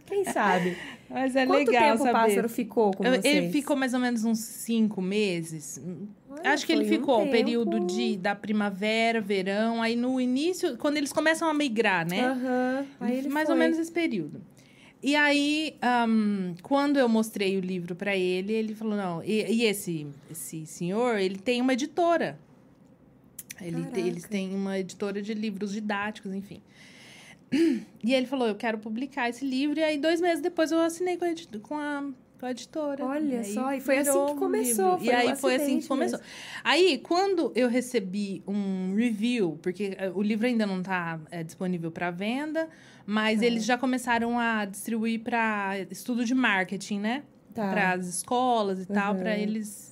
[0.06, 0.78] Quem sabe?
[1.10, 2.10] Mas é Quanto legal tempo saber.
[2.10, 3.26] o pássaro ficou com vocês?
[3.26, 5.82] Ele ficou mais ou menos uns cinco meses.
[6.30, 9.82] Olha, Acho que ele foi um ficou o período de, da primavera, verão.
[9.82, 12.26] Aí no início, quando eles começam a migrar, né?
[12.26, 12.86] Aham.
[13.00, 13.56] Aí ele mais foi.
[13.56, 14.39] ou menos esse período.
[15.02, 19.64] E aí, ahn, quando eu mostrei o livro para ele, ele falou: não, e, e
[19.64, 22.38] esse, esse senhor, ele tem uma editora.
[23.62, 26.62] Ele, eles têm uma editora de livros didáticos, enfim.
[28.03, 29.80] E ele falou: eu quero publicar esse livro.
[29.80, 31.30] E aí, dois meses depois, eu assinei com a,
[31.62, 32.03] com a,
[32.39, 33.03] com a editora.
[33.05, 35.88] Olha aí só, e foi assim que um começou, e um aí foi assim que
[35.88, 36.20] começou.
[36.20, 36.34] mesmo.
[36.64, 42.10] Aí, quando eu recebi um review, porque eh, o livro ainda não está disponível para
[42.12, 42.70] venda,
[43.05, 43.45] mas Tá.
[43.45, 47.24] eles já começaram a distribuir para estudo de marketing, né?
[47.53, 47.70] Tá.
[47.72, 49.20] Para as escolas e tal, Uhum.
[49.20, 49.89] para eles.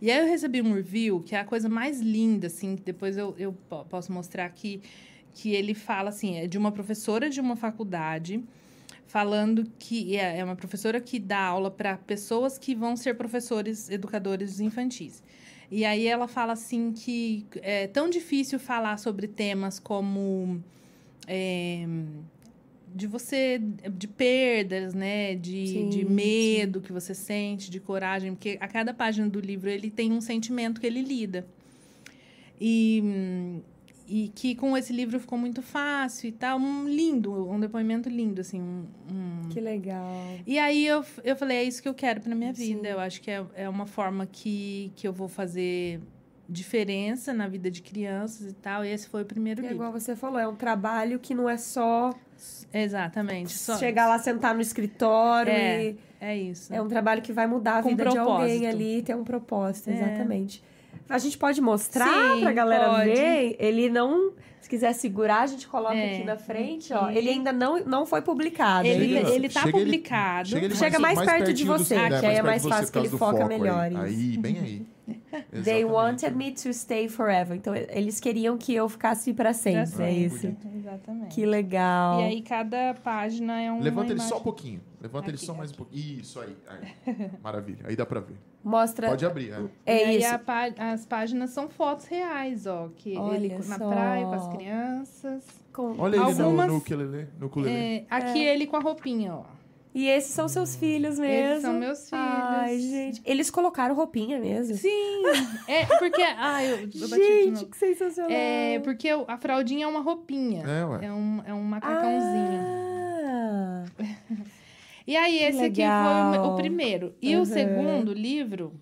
[0.00, 3.16] E aí eu recebi um review, que é a coisa mais linda, assim, que depois
[3.16, 4.80] eu, eu po- posso mostrar aqui,
[5.34, 8.42] que ele fala assim, é de uma professora de uma faculdade,
[9.06, 13.88] falando que é é uma professora que dá aula para pessoas que vão ser professores,
[13.90, 15.22] educadores infantis.
[15.70, 20.62] E aí ela fala assim que é tão difícil falar sobre temas como
[21.26, 21.86] é,
[22.94, 23.58] de você
[23.92, 28.92] de perdas, né, de, Sim, de medo que você sente, de coragem, porque a cada
[28.94, 31.46] página do livro ele tem um sentimento que ele lida.
[32.60, 33.60] E
[34.10, 38.40] e que com esse livro ficou muito fácil e tal, um lindo, um depoimento lindo
[38.40, 40.38] assim, um, um- Que legal.
[40.46, 42.76] e aí eu, eu falei, é isso que eu quero pra minha Sim.
[42.76, 42.88] vida.
[42.88, 46.00] Eu acho que é, é uma forma que, que eu vou fazer
[46.48, 48.82] diferença na vida de crianças e tal.
[48.82, 49.76] E esse foi o primeiro é livro.
[49.76, 52.10] igual você falou, é um trabalho que não é só,
[52.72, 53.52] Exatamente.
[53.52, 55.96] Só, chegar lá, sentar no escritório É, e...
[56.20, 56.74] É isso.
[56.74, 58.26] É um trabalho que vai mudar a Com vida de alguém
[58.60, 58.66] propósito.
[58.66, 59.94] ali, ter um propósito, É.
[59.94, 60.62] exatamente.
[61.08, 63.10] A gente pode mostrar Sim, pra galera pode.
[63.10, 63.56] ver?
[63.58, 64.32] Ele não...
[64.60, 67.06] Se quiser segurar, a gente coloca É, aqui na frente, ó.
[67.06, 67.16] aqui.
[67.18, 68.86] Ele ainda não, não foi publicado.
[68.86, 69.32] Ele, é isso?
[69.32, 70.48] ele tá Chega ele- publicado.
[70.48, 73.08] Chega, ele Chega mais perto de você, seu- que aí é mais fácil, que ele
[73.08, 74.86] foca melhor, Aí, aí bem aí.
[75.64, 77.56] They wanted me to stay forever.
[77.56, 79.90] Então, eles queriam que eu ficasse pra sempre.
[79.92, 80.24] Pra É sempre.
[80.24, 80.56] isso.
[80.88, 81.34] Exatamente.
[81.34, 82.20] Que legal.
[82.20, 83.80] E aí cada página é um.
[83.80, 84.28] Levanta ele imagem.
[84.28, 84.80] só um pouquinho.
[85.00, 86.20] Levanta ele Aqui, só mais um pouquinho.
[86.20, 86.56] Isso aí.
[86.68, 87.30] aí.
[87.42, 87.78] Maravilha.
[87.84, 88.36] Aí dá pra ver.
[88.64, 89.08] Mostra.
[89.08, 89.52] Pode abrir.
[89.52, 89.60] é.
[89.60, 90.34] E É aí isso.
[90.34, 92.88] a pá- as páginas são fotos reais, ó.
[92.96, 93.88] Que Olha ele na só.
[93.88, 95.44] praia com as crianças.
[95.72, 97.28] Com- Olha ele no, Algumas- no ukulele.
[97.38, 97.76] No ukulele.
[97.76, 99.44] É, aqui ele com a roupinha, ó.
[99.98, 101.50] E esses são seus filhos mesmo.
[101.50, 102.24] Esses são meus filhos.
[102.24, 103.20] Ai, gente.
[103.24, 104.76] Eles colocaram roupinha mesmo.
[104.76, 105.22] Sim,
[105.66, 106.22] é porque.
[106.22, 108.30] Ah, eu, eu bati de Gente, que sensacional.
[108.30, 110.62] É porque a fraldinha é uma roupinha.
[110.64, 111.06] É, ué.
[111.06, 112.60] É um, é um macacãozinho.
[113.26, 113.84] Ah,
[115.06, 116.52] E aí, que esse aqui foi o, legal.
[116.52, 117.14] o primeiro.
[117.20, 117.42] E Uhum.
[117.42, 118.72] o segundo livro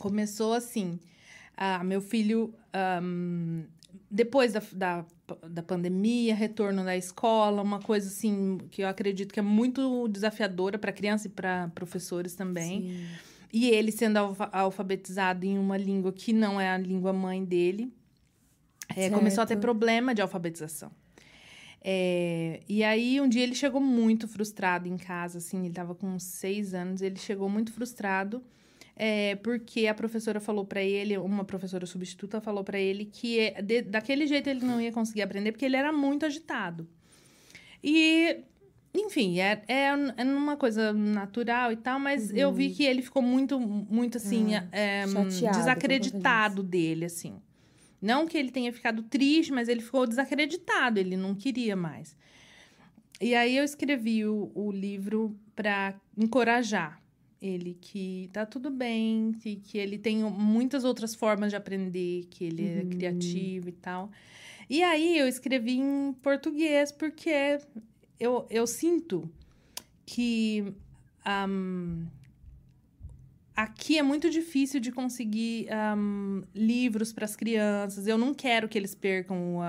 [0.00, 0.98] começou assim.
[1.56, 3.62] Ah, meu filho, ahm,
[4.14, 5.04] depois da, da,
[5.50, 10.78] da pandemia, retorno da escola, uma coisa assim que eu acredito que é muito desafiadora
[10.78, 12.82] para criança e para professores também.
[12.82, 13.06] sim.
[13.52, 17.92] E ele sendo alfa- alfabetizado em uma língua que não é a língua mãe dele,
[18.96, 20.92] é, começou a ter problema de alfabetização.
[21.80, 26.06] É, e aí, um dia ele chegou muito frustrado em casa, assim, ele estava com
[26.06, 28.42] uns seis anos, ele chegou muito frustrado,
[28.96, 33.60] é, porque a professora falou para ele, uma professora substituta falou para ele que é,
[33.62, 36.88] de- daquele jeito ele não ia conseguir aprender, porque ele era muito agitado.
[37.82, 38.38] E
[38.96, 39.86] enfim, é, é,
[40.16, 44.54] é uma coisa natural e tal, mas eu vi que ele ficou muito, muito assim,
[44.54, 47.34] Ah, é, chateado desacreditado dele, assim.
[48.00, 52.16] Não que ele tenha ficado triste, mas ele ficou desacreditado, ele não queria mais.
[53.20, 57.00] E aí eu escrevi o, o livro para encorajar
[57.40, 62.44] ele que tá tudo bem, que, que ele tem muitas outras formas de aprender, que
[62.44, 62.90] ele é Uhum.
[62.90, 64.10] criativo e tal.
[64.68, 67.58] E aí eu escrevi em português porque
[68.18, 69.28] eu, eu sinto
[70.06, 70.72] que
[71.24, 72.06] ahm,
[73.56, 78.06] aqui é muito difícil de conseguir ahm, livros para as crianças.
[78.06, 79.60] Eu não quero que eles percam o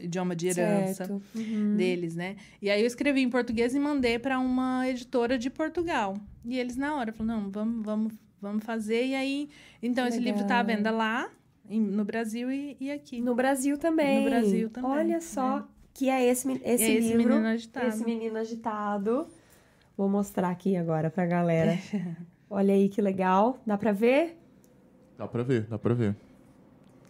[0.00, 1.10] idioma de herança.
[1.34, 1.76] Uhum.
[1.76, 2.36] deles, né?
[2.60, 6.16] E aí eu escrevi em português e mandei para uma editora de Portugal.
[6.44, 9.06] E eles na hora falaram: "Não, vamos, vamos vamos fazer.
[9.06, 9.48] E aí,
[9.82, 11.28] então, esse livro tá à venda lá,
[11.68, 13.20] em- no Brasil e, e aqui.
[13.20, 14.18] No Brasil também.
[14.24, 17.28] No Brasil também, Olha só que é esse, men- esse, É esse livro.
[17.34, 17.86] menino agitado.
[17.88, 19.26] Esse menino agitado.
[19.96, 21.76] Vou mostrar aqui agora pra galera.
[22.48, 23.58] Olha aí que legal.
[23.66, 24.36] Dá pra ver?
[25.18, 26.14] Dá pra ver, dá pra ver.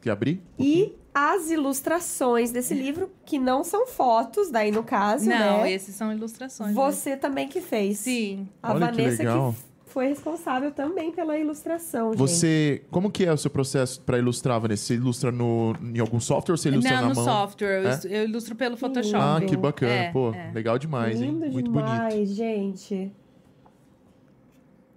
[0.00, 0.40] Quer abrir?
[0.58, 5.72] E as ilustrações desse livro, que não são fotos, daí no caso, Não, né?
[5.72, 6.70] esses são ilustrações.
[6.70, 6.74] né?
[6.74, 7.98] Você também que fez.
[7.98, 8.48] Sim.
[8.62, 9.50] A Olha que Vanessa legal.
[9.52, 12.18] f- foi responsável também pela ilustração, gente.
[12.18, 14.84] Você, como que é o seu processo pra ilustrar, Vanessa?
[14.84, 17.24] Você ilustra no, em algum software ou você ilustra Não, na no mão?
[17.24, 17.82] software.
[17.82, 18.00] Eu, É?
[18.20, 19.16] eu ilustro pelo Photoshop.
[19.16, 19.92] Ah, que bacana.
[19.92, 20.50] É, Pô, é.
[20.54, 21.30] legal demais, hein?
[21.32, 22.32] Lindo Muito demais, bonito.
[22.34, 23.10] gente.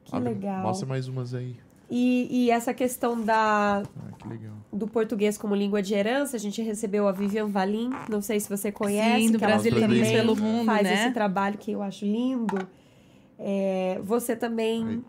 [0.10, 0.62] Que Abre- legal.
[0.64, 1.55] Mostra mais umas aí.
[1.91, 4.53] E, e essa questão da, Ah, que legal.
[4.72, 8.47] do português como língua de herança, a gente recebeu a Vivian Valim, não sei se
[8.47, 9.45] você conhece, Sim, do que
[9.80, 10.93] também pelo Mundo, faz né?
[11.05, 12.57] esse trabalho que eu acho lindo.
[13.39, 15.01] É, você também Aí.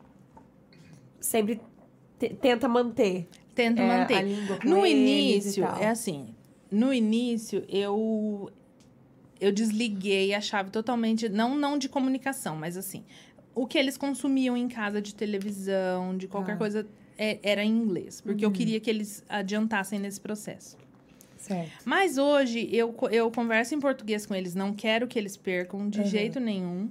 [1.20, 1.60] sempre
[2.18, 4.14] te- tenta manter, Tento é, manter.
[4.16, 5.76] a língua com No eles e início, tal.
[5.82, 6.34] é assim.
[6.70, 8.50] No início, eu
[9.40, 13.04] eu desliguei a chave totalmente, não não de comunicação, mas assim,
[13.54, 16.56] o que eles consumiam em casa de televisão, de qualquer Ah.
[16.56, 16.86] coisa,
[17.18, 18.50] é- era em inglês, porque Uhum.
[18.50, 20.76] eu queria que eles adiantassem nesse processo.
[21.36, 21.70] Certo.
[21.84, 26.00] Mas hoje eu, eu converso em português com eles, não quero que eles percam de
[26.00, 26.06] Uhum.
[26.06, 26.90] jeito nenhum.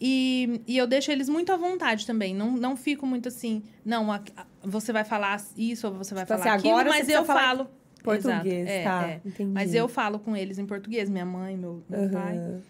[0.00, 2.34] E, e eu deixo eles muito à vontade também.
[2.34, 6.24] Não, não fico muito assim, não, a- a- você vai falar isso ou você vai
[6.24, 7.68] Tipo falar assim, aquilo, mas eu falo.
[8.02, 9.08] Português, Exato, é, tá.
[9.08, 9.20] é.
[9.26, 9.52] Entendi.
[9.52, 12.10] Mas eu falo com eles em português, minha mãe, meu, meu Aham.
[12.10, 12.60] pai.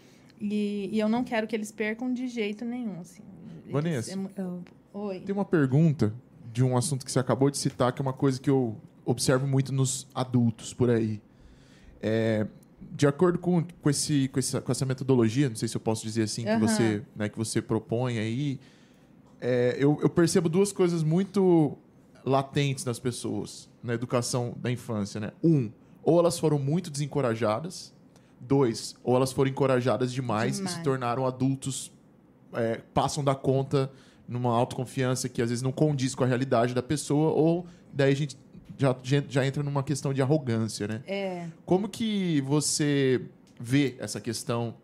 [0.41, 3.23] E, e eu não quero que eles percam de jeito nenhum, assim.
[3.63, 4.13] Eles- Vanessa.
[4.13, 4.45] é
[4.93, 5.21] Oi.
[5.21, 6.13] Tem uma pergunta
[6.53, 9.47] de um assunto que você acabou de citar, que é uma coisa que eu observo
[9.47, 11.21] muito nos adultos por aí.
[12.03, 12.47] É,
[12.93, 16.03] de acordo com, com, esse, com, essa, com essa metodologia, não sei se eu posso
[16.03, 16.61] dizer assim, que, Aham.
[16.61, 18.59] você, né, que você propõe aí,
[19.41, 21.77] é, eu, eu percebo duas coisas muito
[22.25, 25.21] latentes nas pessoas na educação da infância.
[25.21, 25.33] Né?
[25.43, 25.71] Um,
[26.03, 27.95] ou elas foram muito desencorajadas.
[28.41, 30.83] Dois, ou elas foram encorajadas demais, e se Demais.
[30.83, 31.93] tornaram adultos,
[32.55, 33.91] é, passam da conta
[34.27, 38.17] numa autoconfiança que às vezes não condiz com a realidade da pessoa, ou daí a
[38.17, 38.37] gente
[38.79, 38.97] já,
[39.29, 41.03] já entra numa questão de arrogância, né?
[41.07, 41.49] É.
[41.67, 43.21] Como que você
[43.61, 44.75] vê essa questão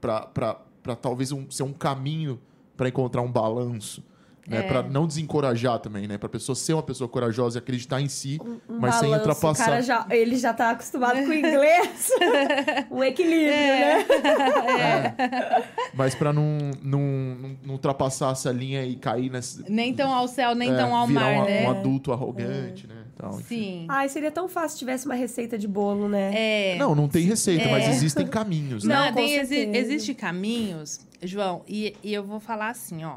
[0.00, 2.38] para talvez um, ser um caminho
[2.76, 4.04] para encontrar um balanço?
[4.48, 4.60] Né?
[4.60, 4.62] É.
[4.62, 6.16] Para não desencorajar também, né?
[6.16, 9.28] Para pessoa ser uma pessoa corajosa e acreditar em si, um mas sem balanço, o
[9.28, 9.64] ultrapassar.
[9.66, 12.10] cara já, ele já tá acostumado com o inglês.
[12.90, 14.04] um equilíbrio, É.
[14.04, 15.64] né?
[15.94, 19.64] Mas para não, não, não, não ultrapassar essa linha e cair nessa.
[19.68, 21.66] Nem tão ao céu, nem é, tão ao virar mar, um, né?
[21.66, 22.94] um adulto arrogante, né?
[23.18, 23.32] Tal.
[23.40, 23.84] Sim.
[23.88, 26.30] Ai, seria tão fácil se tivesse uma receita de bolo, né?
[26.34, 26.76] É.
[26.78, 28.94] Não, não tem receita, mas existem caminhos, né?
[28.94, 33.16] Não, tem, exi existe caminhos, João, e, e eu vou falar assim, ó.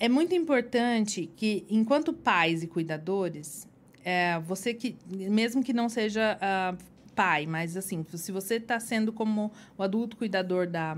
[0.00, 3.68] É muito importante que, enquanto pais e cuidadores,
[4.02, 6.74] é, você que, mesmo que não seja ah,
[7.14, 10.96] pai, mas assim, se você está sendo como o adulto cuidador da,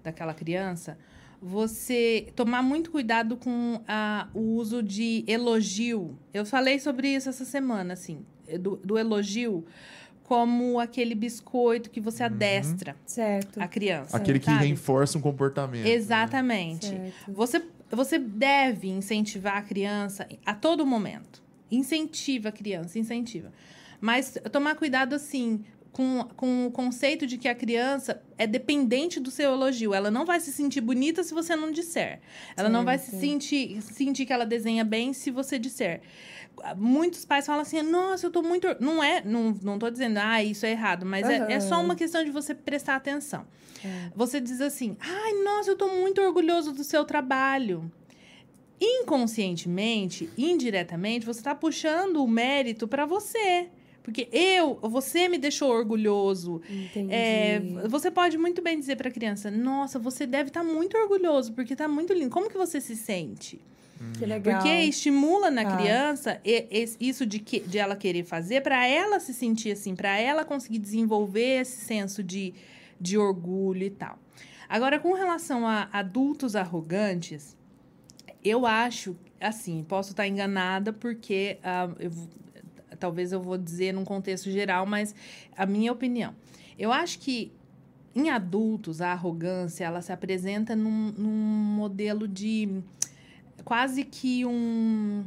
[0.00, 0.96] daquela criança,
[1.42, 6.16] você tomar muito cuidado com ah, o uso de elogio.
[6.32, 8.24] Eu falei sobre isso essa semana, assim,
[8.60, 9.64] do, do elogio
[10.22, 13.60] como aquele biscoito que você adestra Certo.
[13.60, 14.16] a criança.
[14.16, 14.66] Aquele que sabe?
[14.66, 15.84] reforça um comportamento.
[15.84, 15.90] né?
[15.90, 16.88] Exatamente.
[16.88, 17.32] certo.
[17.32, 21.42] Você, você deve incentivar a criança a todo momento.
[21.70, 23.52] Incentiva a criança, incentiva.
[24.00, 29.30] Mas tomar cuidado, assim, com, com o conceito de que a criança é dependente do
[29.30, 29.94] seu elogio.
[29.94, 32.20] Ela não vai se sentir bonita se você não disser.
[32.54, 33.20] Ela não vai se Certo.
[33.20, 36.02] sentir, sentir que ela desenha bem se você disser.
[36.76, 38.66] Muitos pais falam assim, nossa, eu tô muito...
[38.66, 41.04] or-" Não é, não, não tô dizendo, ah, isso é errado.
[41.04, 43.46] Mas é, é só uma questão de você prestar atenção.
[43.84, 44.10] É.
[44.14, 47.90] Você diz assim, ai, nossa, eu tô muito orgulhoso do seu trabalho.
[48.80, 53.68] Inconscientemente, indiretamente, você está puxando o mérito para você.
[54.06, 56.62] Porque eu, você me deixou orgulhoso.
[56.70, 57.12] Entendi.
[57.12, 61.52] É, você pode muito bem dizer para a criança: Nossa, você deve estar muito orgulhoso,
[61.52, 62.30] porque está muito lindo.
[62.30, 63.60] Como que você se sente?
[64.18, 64.54] Que legal.
[64.60, 65.76] Porque estimula na Tá.
[65.76, 66.40] criança
[67.00, 70.78] isso de, que, de ela querer fazer para ela se sentir assim, para ela conseguir
[70.78, 72.54] desenvolver esse senso de,
[73.00, 74.18] de orgulho e tal.
[74.68, 77.56] Agora, com relação a adultos arrogantes,
[78.44, 82.10] eu acho, assim, posso estar enganada porque ah, eu
[82.98, 85.14] talvez eu vou dizer num contexto geral, mas
[85.56, 86.34] a minha opinião.
[86.78, 87.52] Eu acho que
[88.14, 92.82] em adultos a arrogância ela se apresenta num, num modelo de
[93.66, 95.24] quase que um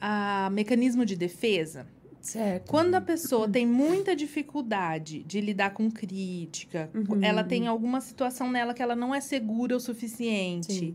[0.00, 1.86] ah, mecanismo de defesa.
[2.20, 2.68] Certo.
[2.68, 7.18] Quando a pessoa tem muita dificuldade de lidar com crítica, Uhum.
[7.22, 10.72] ela tem alguma situação nela que ela não é segura o suficiente.
[10.72, 10.94] Sim.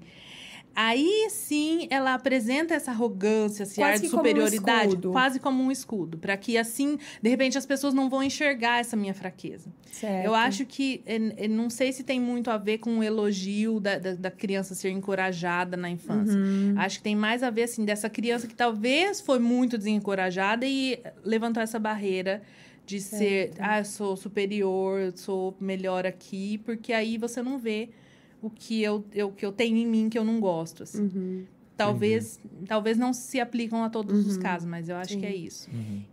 [0.76, 5.40] Aí sim ela apresenta essa arrogância, esse Quase ar de que como um superioridade, quase
[5.40, 9.14] como um escudo, para que assim, de repente, as pessoas não vão enxergar essa minha
[9.14, 9.72] fraqueza.
[9.92, 10.26] Certo.
[10.26, 13.80] Eu acho que, eh, eh, não sei se tem muito a ver com o elogio
[13.80, 16.38] da, da, da criança ser encorajada na infância.
[16.38, 16.74] Uhum.
[16.78, 21.00] Acho que tem mais a ver, assim, dessa criança que talvez foi muito desencorajada e
[21.24, 22.42] levantou essa barreira
[22.86, 27.90] de ser, ah, eu sou superior, eu sou melhor aqui, porque aí você não vê
[28.44, 31.04] o que eu, eu, que eu tenho em mim que eu não gosto, assim.
[31.04, 31.46] Uhum.
[31.76, 35.20] Talvez, talvez não se aplicam a todos os casos, mas eu acho Sim.
[35.22, 35.70] que é isso.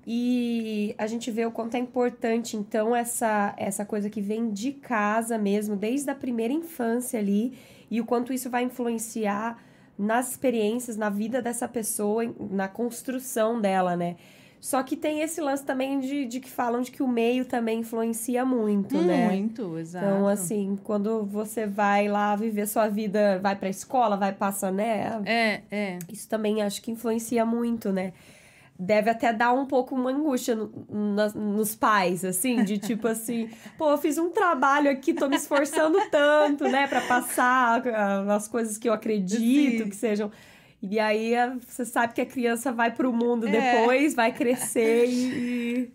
[0.06, 4.72] E a gente vê o quanto é importante, então, essa, essa coisa que vem de
[4.72, 7.52] casa mesmo, desde a primeira infância ali,
[7.90, 9.62] e o quanto isso vai influenciar
[9.98, 14.16] nas experiências, na vida dessa pessoa, na construção dela, né?
[14.60, 17.80] Só que tem esse lance também de, de que falam de que o meio também
[17.80, 19.26] influencia muito, né?
[19.26, 20.04] Muito, exato.
[20.04, 25.22] Então, assim, quando você vai lá viver sua vida, vai pra escola, vai passar, né?
[25.24, 25.98] É, é.
[26.12, 28.12] Isso também acho que influencia muito, né?
[28.78, 30.70] Deve até dar um pouco uma angústia no-
[31.14, 33.48] nas- nos pais, assim, de tipo assim,
[33.78, 38.46] pô, eu fiz um trabalho aqui, tô me esforçando tanto, né, pra passar ah, as
[38.46, 39.88] coisas que eu acredito Sim.
[39.88, 40.30] que sejam.
[40.82, 41.32] E aí
[41.66, 43.80] você sabe que a criança vai pro mundo É.
[43.80, 45.90] depois, vai crescer e.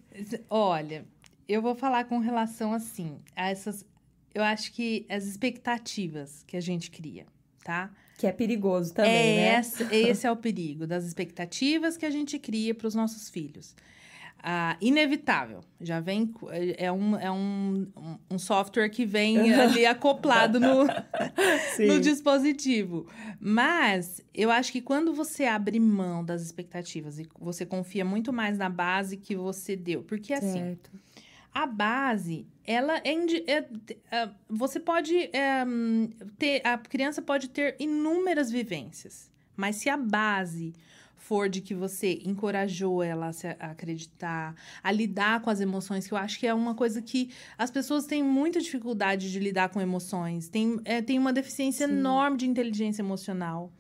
[0.50, 1.06] Olha,
[1.48, 3.86] eu vou falar com relação assim a essas.
[4.34, 7.26] Eu acho que as expectativas que a gente cria,
[7.64, 7.90] tá?
[8.18, 9.62] que é perigoso também, é né?
[9.92, 13.76] esse é o perigo das expectativas que a gente cria para os nossos filhos.
[14.48, 15.62] Ah, inevitável.
[15.82, 16.28] Já vem.
[16.28, 17.88] co- É um, é um,
[18.30, 20.84] um- software que vem ali acoplado no,
[21.88, 23.08] no dispositivo.
[23.40, 28.56] Mas eu acho que quando você abre mão das expectativas e você confia muito mais
[28.56, 30.04] na base que você deu.
[30.04, 30.92] Porque assim, Certo.
[31.52, 33.14] a base, ela é,
[33.48, 33.68] é-
[34.12, 35.66] é, você pode é,
[36.38, 40.72] ter, a criança pode ter inúmeras vivências, mas se a base
[41.18, 46.14] for de que você encorajou ela a se acreditar, a lidar com as emoções, que
[46.14, 49.82] eu acho que é uma coisa que as pessoas têm muita dificuldade de lidar com
[49.82, 51.94] emoções, tem, é, tem uma deficiência Sim.
[51.94, 53.72] enorme de inteligência emocional.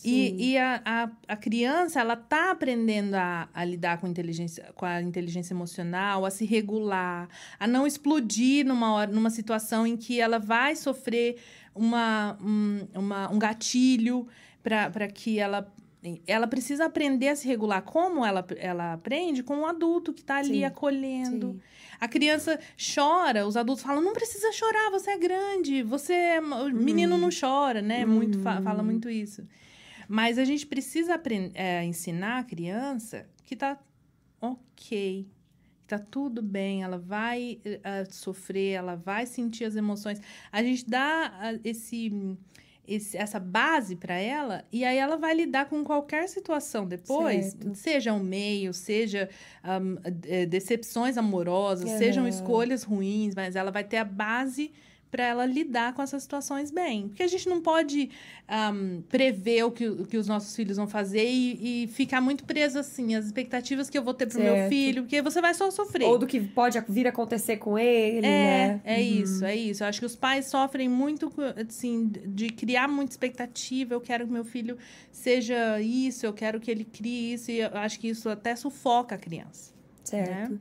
[0.00, 0.08] Sim.
[0.08, 4.86] E, e a, a, a criança, ela tá aprendendo a, a lidar com, inteligência, com
[4.86, 10.18] a inteligência emocional, a se regular, a não explodir numa, hora, numa situação em que
[10.18, 11.36] ela vai sofrer
[11.74, 14.26] uma, um, uma, um gatilho
[14.62, 15.70] para que ela...
[16.26, 17.82] Ela precisa aprender a se regular.
[17.82, 19.42] Como ela, ela aprende?
[19.42, 21.52] Com um adulto que está ali Sim, acolhendo.
[21.52, 21.60] Sim.
[22.00, 22.58] A criança
[22.94, 26.40] chora, os adultos falam: não precisa chorar, você é grande, você é.
[26.40, 28.06] O menino não chora, né?
[28.06, 29.46] Muito fa- fala muito isso.
[30.08, 31.20] Mas a gente precisa
[31.54, 33.78] é, ensinar a criança que tá
[34.40, 35.28] ok,
[35.82, 40.20] que tá tudo bem, ela vai eh, sofrer, ela vai sentir as emoções.
[40.50, 42.36] A gente dá ah, esse.
[42.86, 47.74] Esse- essa base para ela e aí ela vai lidar com qualquer situação depois, Certo.
[47.74, 49.28] seja um meio, seja
[50.26, 51.98] eh, decepções amorosas, Aham.
[51.98, 54.72] sejam escolhas ruins, mas ela vai ter a base
[55.10, 57.08] para ela lidar com essas situações bem.
[57.08, 58.10] Porque a gente não pode
[58.48, 62.44] ahm, prever o que, o que os nossos filhos vão fazer e, e ficar muito
[62.44, 64.68] preso assim, as expectativas que eu vou ter pro meu Certo.
[64.68, 66.06] filho, porque você vai só sofrer.
[66.06, 68.80] Ou do que pode vir a acontecer com ele, É, né?
[68.84, 69.82] é isso, é isso.
[69.82, 71.32] Eu acho que os pais sofrem muito,
[71.68, 73.94] assim, de criar muita expectativa.
[73.94, 74.78] Eu quero que meu filho
[75.10, 77.50] seja isso, eu quero que ele crie isso.
[77.50, 79.72] E eu acho que isso até sufoca a criança.
[80.04, 80.52] Certo.
[80.52, 80.58] né?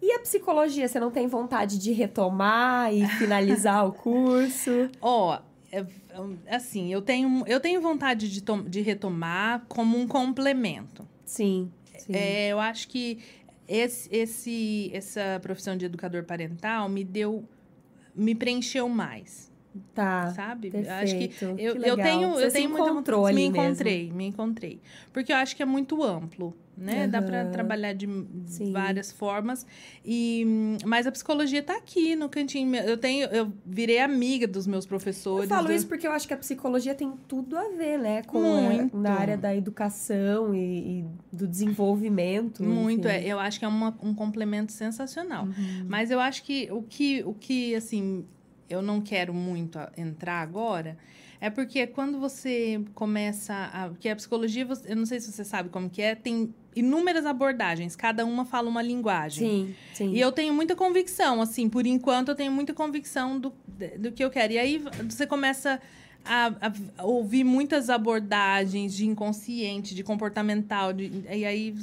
[0.00, 4.90] E a psicologia, você não tem vontade de retomar e finalizar o curso?
[5.00, 5.38] Ó,
[5.72, 5.84] é-
[6.48, 11.06] assim, eu tenho, eu tenho vontade de, de retomar como um complemento.
[11.24, 11.70] Sim.
[11.98, 12.12] sim.
[12.14, 13.18] É, eu acho que
[13.68, 17.44] esse, esse, essa profissão de educador parental me deu,
[18.14, 19.50] me preencheu mais.
[19.94, 20.32] Tá.
[20.34, 20.70] sabe?
[20.70, 20.90] Perfeito.
[20.90, 23.50] Acho que eu, Que eu tenho, Você eu se tenho muita encontrou vontade- ali me
[23.52, 23.66] mesmo.
[23.66, 24.80] encontrei, me encontrei,
[25.12, 27.06] porque eu acho que é muito amplo, né?
[27.08, 28.06] Dá para trabalhar de
[28.46, 28.70] Sim.
[28.72, 29.66] várias formas
[30.04, 32.74] e hum, mas a psicologia tá aqui no cantinho.
[32.76, 35.48] Eu tenho, eu virei amiga dos meus Eu professores.
[35.48, 38.22] falo do- isso porque eu acho que a psicologia tem tudo a ver, né?
[38.24, 38.96] Com a- Muito.
[38.96, 42.62] na área da educação e, e do desenvolvimento.
[42.62, 43.16] muito, enfim.
[43.16, 45.48] é, eu acho que é uma- um complemento sensacional.
[45.88, 48.24] Mas eu acho que o que, o que assim,
[48.68, 50.96] eu não quero muito a- entrar agora
[51.40, 53.88] é porque quando você começa a.
[53.88, 57.96] Porque a psicologia, eu não sei se você sabe como que é, tem inúmeras abordagens,
[57.96, 59.48] cada uma fala uma linguagem.
[59.48, 60.12] Sim, sim.
[60.12, 63.52] E eu tenho muita convicção, assim, por enquanto eu tenho muita convicção do,
[63.98, 64.52] do que eu quero.
[64.52, 65.80] E aí você começa
[66.24, 66.52] a,
[66.98, 71.74] a ouvir muitas abordagens de inconsciente, de comportamental, de, e aí.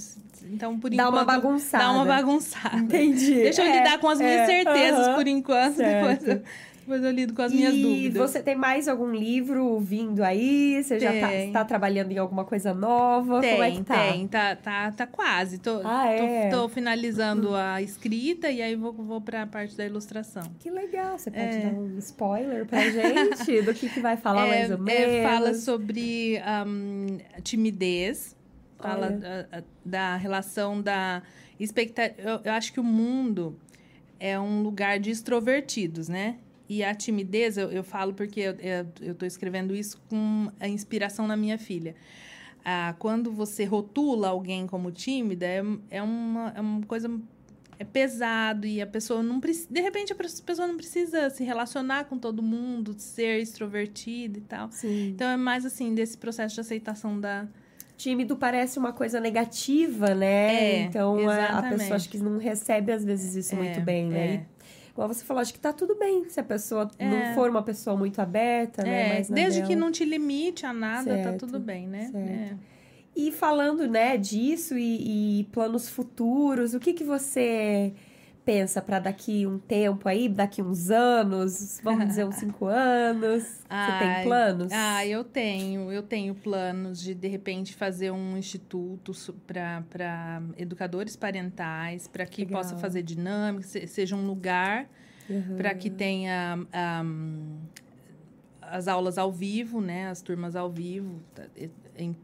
[0.52, 1.14] Então, por Dá enquanto.
[1.14, 1.84] uma bagunçada.
[1.86, 2.76] Dá uma bagunçada.
[2.78, 3.34] Entendi.
[3.36, 5.16] Deixa eu É, lidar com as minhas é, certezas aham.
[5.16, 5.76] por enquanto.
[5.78, 6.20] Certo.
[6.26, 6.44] Depois eu-
[6.84, 8.32] Depois eu lido com as minhas e dúvidas.
[8.32, 10.84] você tem mais algum livro vindo aí?
[10.84, 11.52] Você já tá, Tem.
[11.54, 13.40] tá trabalhando em alguma coisa nova?
[13.40, 14.12] Tem, Como é que tá?
[14.12, 15.60] tem, tá, tá, tá quase.
[15.60, 16.50] Tô, Ah, é?
[16.50, 20.44] tô, tô finalizando a escrita e aí vou, vou pra parte da ilustração.
[20.60, 21.18] Que legal.
[21.18, 21.60] Você pode É.
[21.62, 25.14] dar um spoiler pra gente do que, que vai falar mais ou menos?
[25.14, 28.36] é, fala sobre ahm, timidez,
[28.78, 31.22] fala da, da relação da
[31.58, 32.30] expectativa.
[32.30, 33.58] Eu, eu acho que o mundo
[34.20, 36.36] é um lugar de extrovertidos, né?
[36.74, 38.40] E a timidez, eu, eu falo porque
[39.00, 41.96] eu, tô escrevendo isso com a inspiração na minha filha.
[42.66, 45.62] Ah, quando você rotula alguém como tímida, é,
[45.92, 47.12] é, uma, é uma coisa
[47.78, 49.68] é pesado e a pessoa não precisa.
[49.70, 54.72] De repente, a pessoa não precisa se relacionar com todo mundo, ser extrovertida e tal.
[54.72, 55.10] Sim.
[55.10, 57.48] Então é mais assim, desse processo de aceitação da.
[57.96, 60.54] Tímido parece uma coisa negativa, né?
[60.54, 64.10] É, então a- a pessoa acho que não recebe às vezes isso É, muito bem,
[64.10, 64.46] né?
[64.94, 64.96] É.
[64.96, 67.10] Igual você falou, acho que tá tudo bem se a pessoa É.
[67.10, 69.10] não for uma pessoa muito aberta, né?
[69.10, 69.68] É, Mais na desde dela.
[69.70, 72.10] que não te limite a nada, tá Certo, tudo bem, né?
[72.12, 72.60] certo.
[73.16, 77.94] E falando, né, disso e, e planos futuros, o que que você
[78.46, 83.44] pensa pra daqui um tempo aí, daqui uns anos, vamos dizer uns cinco anos?
[83.44, 84.72] Você tem planos?
[84.72, 85.92] Ah, eu tenho.
[85.92, 89.12] Eu tenho planos de, de repente, fazer um instituto
[89.48, 92.62] para educadores parentais, para que Legal.
[92.62, 94.88] possa fazer dinâmica, se- seja um lugar
[95.30, 95.56] Uhum.
[95.58, 97.58] para que tenha ahm,
[98.70, 100.10] as aulas ao vivo, né?
[100.10, 101.44] As turmas ao vivo, tá,
[101.98, 102.16] em,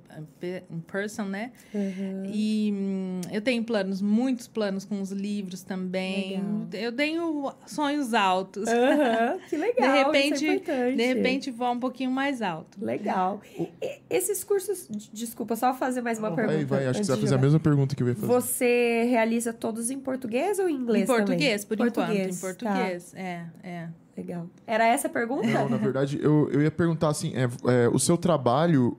[0.88, 1.52] person, né?
[1.74, 2.24] Uhum.
[2.34, 6.38] E hum, eu tenho planos, muitos planos com os livros também.
[6.38, 6.68] Legal.
[6.74, 8.68] Eu tenho sonhos altos.
[8.68, 9.92] Aham, que legal.
[9.92, 10.96] De repente- isso é importante.
[10.98, 12.84] De repente, voar um pouquinho mais alto.
[12.84, 13.42] Legal.
[13.58, 13.70] E-
[14.10, 16.58] esses cursos, desculpa, só fazer mais uma Não, pergunta.
[16.58, 18.28] vai, vai, acho que você vai fazer a mesma pergunta que eu ia fazer.
[18.28, 21.78] Você realiza todos em português ou em inglês em português, também?
[21.78, 22.12] por enquanto.
[22.16, 22.40] Em tá.
[22.40, 23.14] português.
[23.14, 23.90] É, é.
[24.20, 24.48] Legal.
[24.68, 25.48] Era essa a pergunta?
[25.48, 28.98] Não, na verdade, eu, eu ia perguntar assim, é, é, o seu trabalho,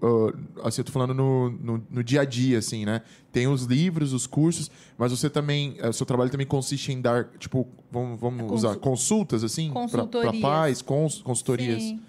[0.63, 3.03] ah, assim, eu tô falando no, no, no dia a dia, assim, né?
[3.31, 7.01] Tem os livros, os cursos, mas você também, eh, o seu trabalho também consiste em
[7.03, 9.71] dar, tipo, vamos, vamos Consul- usar consultas, assim?
[9.71, 10.41] Consultorias.
[10.41, 11.83] pais, cons, consultorias?
[11.83, 12.01] Sim,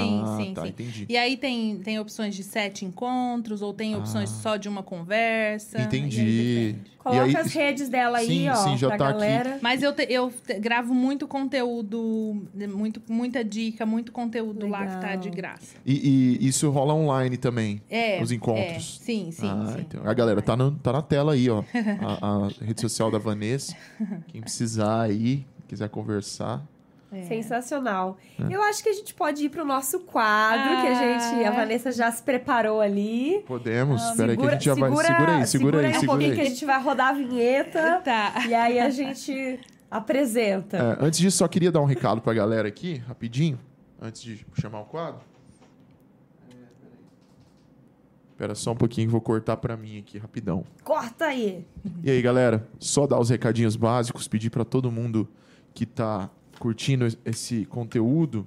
[0.00, 0.54] sim, ah, sim.
[0.54, 0.68] tá, sim.
[0.68, 1.06] entendi.
[1.08, 4.42] E aí tem, tem opções de sete encontros, ou tem opções Ah.
[4.42, 5.78] só de uma conversa.
[5.78, 6.76] e aí Entendi.
[6.98, 9.20] Coloca E aí- as redes dela aí, Sim, ó, sim, já pra tá aqui.
[9.20, 9.58] galera.
[9.60, 14.92] Mas eu, te- eu te- gravo muito conteúdo, muito, muita dica, muito conteúdo lá que
[14.94, 15.16] tá Legal.
[15.18, 15.76] de graça.
[15.84, 17.82] E, e isso rola online também?
[17.90, 18.22] É.
[18.22, 18.98] Os encontros?
[19.02, 19.04] é.
[19.04, 19.80] Sim, sim, ah, sim.
[19.80, 20.00] então.
[20.08, 21.62] A galera tá, no, tá na tela aí, ó.
[22.00, 23.76] A, a rede social da Vanessa.
[24.28, 26.66] Quem precisar aí, quiser conversar.
[27.14, 27.22] É.
[27.24, 28.16] Sensacional.
[28.50, 31.52] Eu acho que a gente pode ir pro nosso quadro, que a gente, a Ah.
[31.52, 33.42] Vanessa já se preparou ali.
[33.46, 34.02] Podemos.
[34.10, 35.04] Espera aí que a gente já segura, vai.
[35.06, 36.36] Segura aí, segura aí, um segura pouquinho aí.
[36.36, 38.44] que a gente vai rodar a vinheta Tá.
[38.48, 39.60] e aí a gente
[39.90, 40.76] apresenta.
[41.00, 43.58] É, antes disso, só queria dar um recado pra galera aqui, rapidinho,
[44.00, 45.20] antes de chamar o quadro.
[48.32, 50.64] Espera só um pouquinho que vou cortar pra mim aqui, rapidão.
[50.82, 51.64] Corta aí.
[52.02, 55.28] E aí, galera, só dar os recadinhos básicos, pedir pra todo mundo
[55.72, 58.46] que tá curtindo esse conteúdo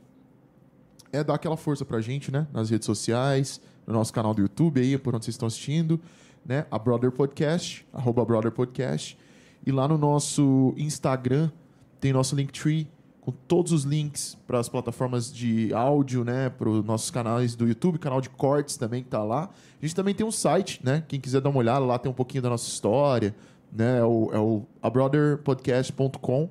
[1.12, 2.48] é dar aquela força pra gente, né?
[2.52, 6.00] Nas redes sociais, no nosso canal do YouTube aí, por onde vocês estão assistindo,
[6.46, 6.66] né?
[6.70, 9.18] A Brother Podcast, arroba Brother Podcast.
[9.66, 11.52] E lá no nosso Instagram
[12.00, 12.88] tem nosso Linktree
[13.28, 16.50] com todos os links para as plataformas de áudio, né?
[16.50, 19.50] Para os nossos canais do YouTube, canal de cortes também que tá lá.
[19.82, 21.04] A gente também tem um site, né?
[21.06, 23.36] Quem quiser dar uma olhada, lá tem um pouquinho da nossa história,
[23.70, 24.00] né?
[24.00, 26.50] É o, é o abrotherpodcast.com,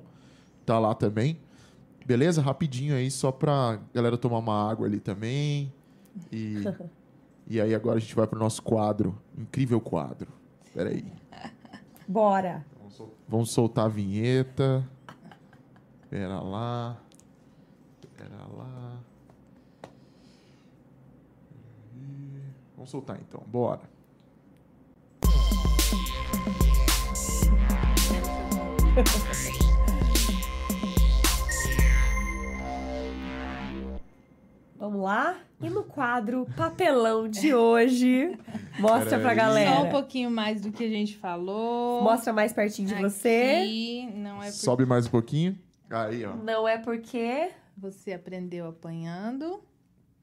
[0.67, 1.39] tá lá também.
[2.07, 2.41] Beleza?
[2.41, 5.73] Rapidinho aí, só pra galera tomar uma água ali também.
[6.31, 6.63] E,
[7.45, 10.31] e aí agora a gente vai pro nosso quadro, incrível quadro.
[10.73, 11.05] Pera aí.
[12.07, 12.65] Bora.
[13.27, 14.89] Vamos soltar a vinheta.
[16.09, 16.97] Pera lá.
[18.15, 18.99] Pera lá.
[22.73, 23.81] Vamos soltar então, bora.
[34.79, 35.35] Vamos lá?
[35.59, 38.37] E no quadro papelão de hoje,
[38.79, 39.35] mostra pra Peraí.
[39.35, 39.75] galera.
[39.75, 42.03] Só um pouquinho mais do que a gente falou.
[42.03, 43.61] Mostra mais pertinho de você.
[43.63, 45.57] Aqui, não é porque Sobe mais um pouquinho.
[45.89, 46.35] Aí, ó.
[46.35, 49.61] Não é porque você aprendeu apanhando.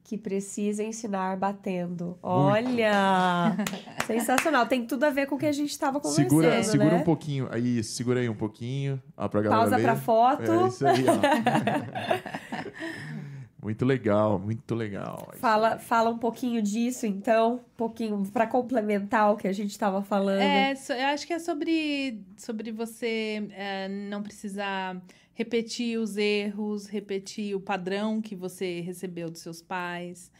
[0.07, 2.15] que precisa ensinar batendo.
[2.21, 3.55] Olha!
[4.05, 4.67] Sensacional.
[4.67, 6.97] Tem tudo a ver com o que a gente estava conversando, Segura, segura né?
[6.97, 7.47] um pouquinho.
[7.51, 9.01] Aí, segura aí um pouquinho.
[9.17, 9.83] Ó, pra galera Pausa ler.
[9.83, 10.51] pra foto.
[10.51, 11.15] É isso aí, ó.
[13.65, 15.33] muito legal, muito legal.
[15.37, 20.03] Fala, fala um pouquinho disso, então, um pouquinho para complementar o que a gente estava
[20.03, 20.39] falando.
[20.39, 25.01] É, so- eu acho que é sobre, sobre você é, não precisar
[25.33, 30.31] repetir os erros, repetir o padrão que você recebeu dos seus pais,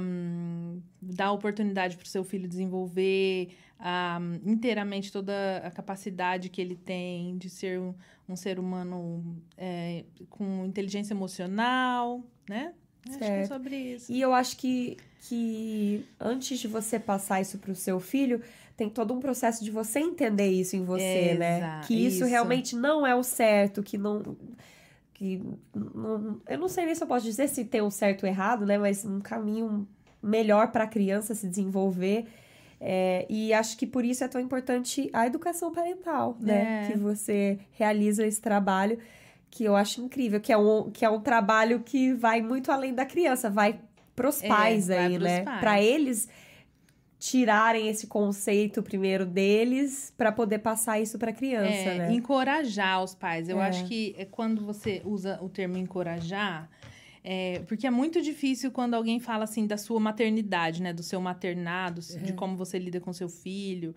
[0.00, 3.50] um, dar oportunidade para o seu filho desenvolver
[3.80, 7.94] um, inteiramente toda a capacidade que ele tem de ser um,
[8.28, 12.72] um ser humano é, com inteligência emocional, né?
[13.08, 14.12] Acho que é sobre isso.
[14.12, 18.42] E eu acho que, que antes de você passar isso para o seu filho,
[18.76, 21.80] tem todo um processo de você entender isso em você, né?
[21.86, 24.36] Que isso, isso, realmente não é o certo, que não.
[25.14, 25.42] Que
[25.74, 28.66] não, eu não sei nem se eu posso dizer se tem um certo ou errado,
[28.66, 28.78] né?
[28.78, 29.86] Mas um caminho
[30.22, 32.26] melhor para a criança se desenvolver.
[32.80, 36.84] É, e acho que por isso é tão importante a educação parental, né?
[36.84, 36.90] É.
[36.92, 38.98] Que você realiza esse trabalho
[39.50, 42.94] que eu acho incrível, que é um, que é um trabalho que vai muito além
[42.94, 43.80] da criança, vai
[44.14, 45.42] pros é, pais aí, né?
[45.42, 46.28] Para eles
[47.18, 52.12] tirarem esse conceito primeiro deles para poder passar isso para criança, é, né?
[52.12, 53.48] Encorajar os pais.
[53.48, 53.68] Eu é.
[53.68, 56.68] acho que é quando você usa o termo encorajar,
[57.24, 60.92] é, porque é muito difícil quando alguém fala assim da sua maternidade, né?
[60.92, 62.32] Do seu maternado, de é.
[62.32, 63.94] como você lida com seu filho.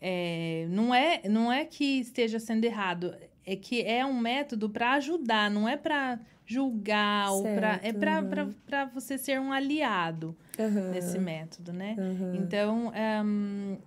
[0.00, 3.14] É, não, é, não é que esteja sendo errado,
[3.46, 7.92] é que é um método para ajudar, não é para julgar, certo, ou pra, é
[7.92, 8.90] para uhum.
[8.92, 10.90] você ser um aliado uhum.
[10.90, 11.94] nesse método, né?
[11.96, 12.34] Uhum.
[12.34, 12.92] Então,
[13.24, 13.78] um,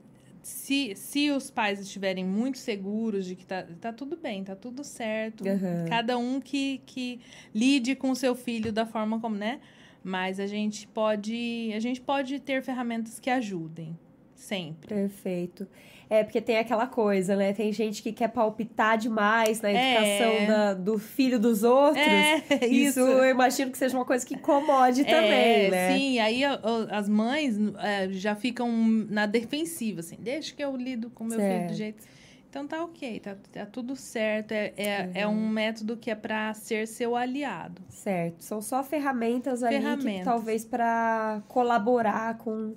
[0.46, 4.84] se, se os pais estiverem muito seguros de que tá, tá tudo bem, tá tudo
[4.84, 5.44] certo,
[5.90, 7.20] cada um que, que
[7.54, 9.60] lide com o seu filho da forma como, né?
[10.04, 13.98] Mas a gente pode, a gente pode ter ferramentas que ajudem,
[14.36, 14.88] sempre.
[14.88, 15.68] Perfeito.
[16.10, 17.54] É, porque tem aquela coisa, né?
[17.54, 20.46] Tem gente que quer palpitar demais na educação é.
[20.46, 22.06] da, do filho dos outros.
[22.06, 22.38] É,
[22.68, 23.00] isso.
[23.00, 23.00] isso.
[23.00, 25.98] eu imagino que seja uma coisa que incomode é, também, né?
[25.98, 26.42] Sim, aí
[26.90, 28.72] as mães é, já ficam
[29.10, 30.18] na defensiva, assim.
[30.20, 31.56] Deixa que eu lido com meu certo.
[31.56, 32.16] filho do jeito...
[32.56, 34.54] Então tá ok, tá, tá tudo certo.
[34.54, 37.82] É, é, é um método que é para ser seu aliado.
[37.90, 38.46] Certo.
[38.46, 40.06] São só ferramentas, ferramentas.
[40.06, 42.74] ali que talvez para colaborar com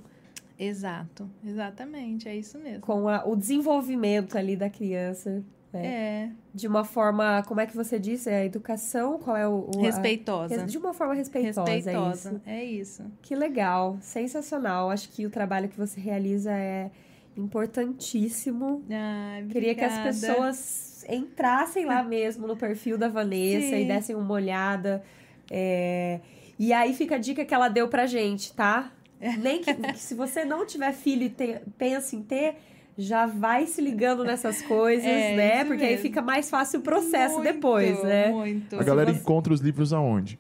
[0.59, 2.81] Exato, exatamente, é isso mesmo.
[2.81, 5.43] Com a, o desenvolvimento ali da criança.
[5.73, 5.87] Né?
[5.87, 6.31] É.
[6.55, 8.29] De uma forma, como é que você disse?
[8.29, 9.19] É a educação?
[9.19, 9.71] Qual é o.
[9.75, 10.63] o respeitosa.
[10.63, 11.71] A, de uma forma respeitosa.
[11.71, 13.03] Respeitosa, é isso.
[13.03, 13.13] é isso.
[13.23, 14.91] Que legal, sensacional.
[14.91, 16.91] Acho que o trabalho que você realiza é
[17.37, 18.83] importantíssimo.
[18.91, 23.83] Ah, Queria que as pessoas entrassem lá mesmo no perfil da Vanessa Sim.
[23.83, 25.05] e dessem uma olhada.
[25.51, 26.21] É...
[26.59, 28.93] E aí fica a dica que ela deu pra gente, tá?
[29.39, 32.57] Nem que, que, se você não tiver filho e ter, pensa em ter,
[32.97, 35.65] já vai se ligando nessas coisas, é, né?
[35.65, 35.97] Porque mesmo.
[35.97, 38.29] aí fica mais fácil o processo muito, depois, né?
[38.29, 38.79] Muito.
[38.79, 39.21] A galera você...
[39.21, 40.39] encontra os livros aonde?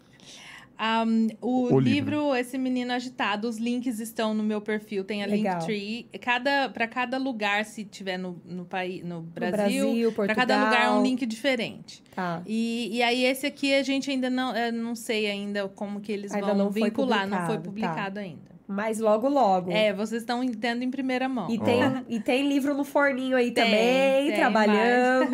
[0.80, 5.24] Um, o, o livro, livro, Esse Menino Agitado, os links estão no meu perfil, tem
[5.24, 6.08] a Linktree.
[6.20, 10.84] Cada, para cada lugar, se tiver no, no, país, no Brasil, Brasil para cada lugar
[10.84, 12.00] é um link diferente.
[12.14, 12.42] Tá.
[12.46, 16.32] E, e aí, esse aqui a gente ainda não, não sei ainda como que eles
[16.32, 18.20] ainda vão vincular, não foi publicado tá.
[18.20, 18.57] ainda.
[18.68, 19.72] Mas logo, logo.
[19.72, 21.50] É, vocês estão tendo em primeira mão.
[21.50, 22.04] E tem, oh.
[22.06, 25.30] e tem livro no forninho aí tem, também, tem trabalhando.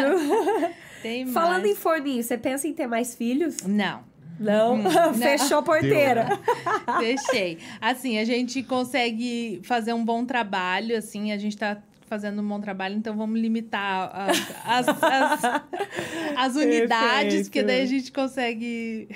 [1.03, 1.35] tem mais.
[1.35, 3.57] Falando em forninho, você pensa em ter mais filhos?
[3.66, 4.05] Não.
[4.39, 4.76] Não?
[4.76, 4.85] Hum,
[5.18, 6.28] Fechou a porteira.
[7.01, 7.59] Deixei.
[7.80, 11.76] Assim, a gente consegue fazer um bom trabalho, assim, a gente tá
[12.07, 15.42] fazendo um bom trabalho, então vamos limitar as, as, as,
[16.36, 17.44] as unidades, Perfeito.
[17.44, 19.09] porque daí a gente consegue.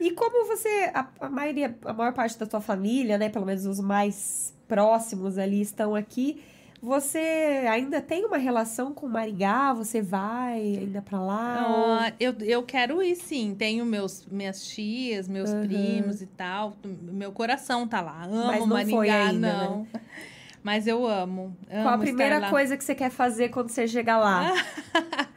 [0.00, 3.66] e como você, a, a, maioria, a maior parte da tua família, né, pelo menos
[3.66, 6.42] os mais próximos ali estão aqui,
[6.82, 9.72] você ainda tem uma relação com Maringá?
[9.72, 12.10] Você vai ainda para lá?
[12.10, 13.54] Uh, eu, eu quero ir, sim.
[13.56, 15.60] Tenho meus, minhas tias, meus uhum.
[15.60, 16.76] primos e tal.
[16.84, 18.24] Meu coração tá lá.
[18.24, 19.86] Amo Mas não Maringá, foi ainda, não.
[19.92, 20.00] Né?
[20.62, 21.56] Mas eu amo.
[21.70, 24.52] amo Qual a primeira coisa que você quer fazer quando você chegar lá?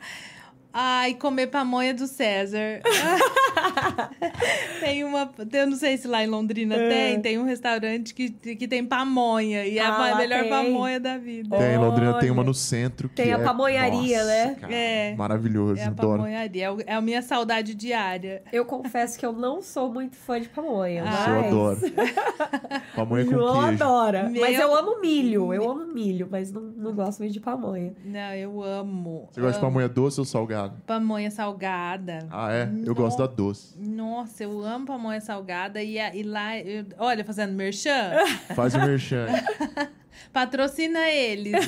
[0.78, 2.82] Ai, comer pamonha do César.
[4.82, 5.32] tem uma.
[5.54, 6.90] Eu não sei se lá em Londrina é.
[6.90, 7.22] tem.
[7.22, 9.66] Tem um restaurante que, que tem pamonha.
[9.66, 10.50] E é ah, a melhor tem.
[10.50, 11.58] pamonha da vida.
[11.58, 13.08] Tem, em Londrina tem uma no centro.
[13.08, 14.56] Tem a é, pamonharia, nossa, né?
[14.60, 15.16] Cara, é.
[15.16, 15.80] Maravilhoso.
[15.80, 16.18] É a adoro.
[16.18, 16.68] pamonharia.
[16.68, 18.44] É, é a minha saudade diária.
[18.52, 21.06] Eu confesso que eu não sou muito fã de pamonha.
[21.06, 21.28] Ah, mas...
[21.28, 21.80] Eu adoro.
[22.94, 23.82] pamonha com João queijo.
[23.82, 24.24] adora.
[24.30, 24.42] Meu...
[24.42, 25.54] Mas eu amo milho.
[25.54, 27.94] Eu amo milho, mas não, não gosto muito de pamonha.
[28.04, 29.30] Não, eu amo.
[29.32, 30.65] Você gosta de pamonha doce ou salgada?
[30.66, 30.82] Salgado?
[30.86, 32.28] Pamonha salgada.
[32.32, 32.64] Ah, é?
[32.64, 32.96] Eu no...
[32.96, 33.78] gosto da doce.
[33.78, 35.82] Nossa, eu amo pamonha salgada.
[35.82, 36.86] E, e lá, eu...
[36.98, 38.12] olha, fazendo merchan.
[38.56, 39.28] Faz o merchan.
[40.32, 41.54] Patrocina eles.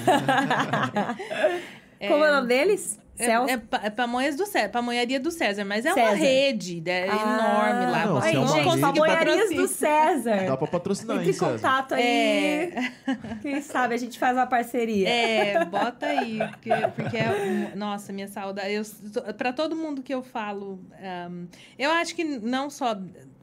[1.99, 2.07] é...
[2.07, 2.99] Como é o nome deles?
[3.19, 6.15] É, é, pa- é Pamonhas do César, Pamonharia do César, mas é uma César.
[6.15, 8.05] rede né, Ah, enorme lá.
[8.05, 9.61] não, Você se é Aí, uma gente, rede, pamonharias patrocínio.
[9.63, 10.45] do César.
[10.45, 11.51] Dá pra patrocinar, Entre hein, César?
[11.53, 12.03] contato aí.
[12.05, 12.91] É.
[13.41, 15.09] Quem sabe a gente faz uma parceria.
[15.09, 18.71] É, bota aí, porque, porque é, um- nossa, minha saudade.
[18.73, 18.83] Eu,
[19.33, 21.45] pra todo mundo que eu falo, ahm,
[21.79, 22.95] eu acho que não só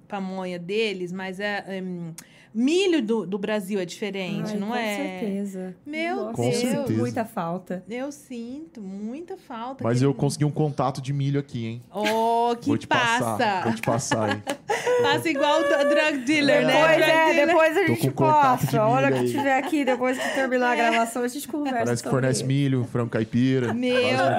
[0.06, 2.12] pamonha deles, mas é ahm,
[2.54, 4.96] milho do, do Brasil é diferente, Ai, não com é?
[4.96, 5.74] certeza.
[5.84, 6.56] Meu Nossa, Com Deus.
[6.56, 6.92] certeza.
[6.92, 7.84] Muita falta.
[7.88, 9.82] Eu sinto muita falta.
[9.82, 11.82] Mas eu consegui um contato de milho aqui, hein?
[11.92, 13.24] Oh, que Vou te passa!
[13.24, 13.62] passar.
[13.64, 14.42] Vou te passar, hein?
[15.02, 16.72] Passa igual o drug dealer, né?
[16.72, 17.46] Depois, Drug é, dealer.
[17.46, 18.80] depois a gente com contato de passa.
[18.80, 21.84] A hora milho que tiver aqui, depois que terminar a gravação, a gente conversa.
[21.84, 22.46] Parece que fornece isso.
[22.46, 23.74] milho, frango caipira.
[23.74, 23.92] Meu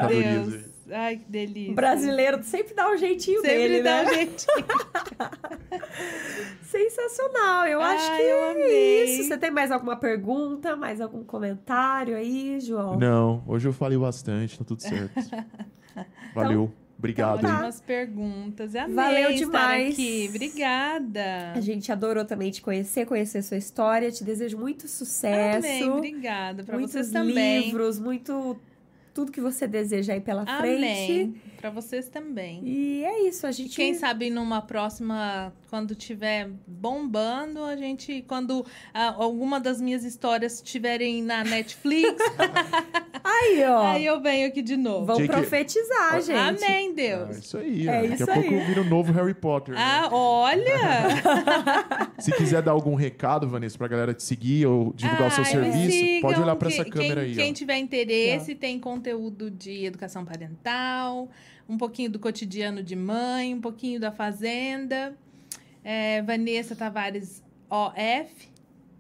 [0.08, 0.54] Deus.
[0.54, 0.66] aí.
[0.92, 1.72] Ai, que delícia.
[1.72, 4.10] O brasileiro sempre dá um jeitinho Sempre dele, dá né?
[4.10, 4.66] um jeitinho.
[6.96, 7.68] Sensacional.
[7.68, 9.04] Eu acho Ai, que eu é amei.
[9.06, 9.24] isso.
[9.28, 12.98] Você tem mais alguma pergunta, mais algum comentário aí, João?
[12.98, 15.14] Não, hoje eu falei bastante, tá tudo certo.
[16.34, 16.72] Valeu.
[16.98, 17.56] Obrigado, então tá.
[17.58, 18.76] Ótimas perguntas.
[18.76, 19.94] Amei Valeu estar demais.
[19.94, 20.26] aqui.
[20.30, 21.52] Obrigada.
[21.54, 24.10] A gente adorou também te conhecer, conhecer sua história.
[24.12, 25.58] Te desejo muito sucesso.
[25.68, 25.90] Amém.
[25.90, 26.64] Obrigada.
[26.64, 27.66] Para muitos vocês também.
[27.66, 28.58] livros, muito
[29.14, 31.34] tudo que você deseja aí pela frente.
[31.66, 32.62] Para vocês também.
[32.64, 38.64] E é isso, a gente Quem sabe numa próxima, quando tiver bombando, a gente, quando
[38.94, 42.14] ah, alguma das minhas histórias estiverem na Netflix,
[43.24, 43.82] aí, ó.
[43.88, 45.08] aí eu venho aqui de novo.
[45.08, 46.64] Vão Jake- profetizar, gente.
[46.64, 47.38] Amém, Ah, Deus.
[47.38, 48.02] isso aí, É ó.
[48.04, 48.54] Daqui isso a pouco aí.
[48.60, 49.74] eu viro o novo Harry Potter.
[49.74, 49.82] né?
[49.84, 50.78] Ah, olha!
[52.20, 55.56] Se quiser dar algum recado, Vanessa, pra galera te seguir ou divulgar o seu Ai,
[55.56, 56.22] me serviço, sigam.
[56.22, 57.36] pode olhar pra essa Quem- câmera quem, aí.
[57.36, 57.54] Quem ó.
[57.56, 61.28] tiver interesse, tem conteúdo de educação parental,
[61.68, 65.16] um pouquinho do cotidiano de mãe, um pouquinho da fazenda.
[65.84, 68.50] É, Vanessa Tavares OF.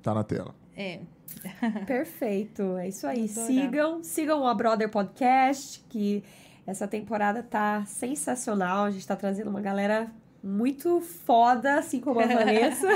[0.01, 0.53] Tá na tela.
[0.75, 0.99] É,
[1.85, 3.27] Perfeito, é isso aí.
[3.27, 6.23] Sigam, sigam o A Brother Podcast, que
[6.65, 8.85] essa temporada tá sensacional.
[8.85, 10.11] A gente tá trazendo uma galera
[10.43, 12.87] muito foda, assim como a Vanessa.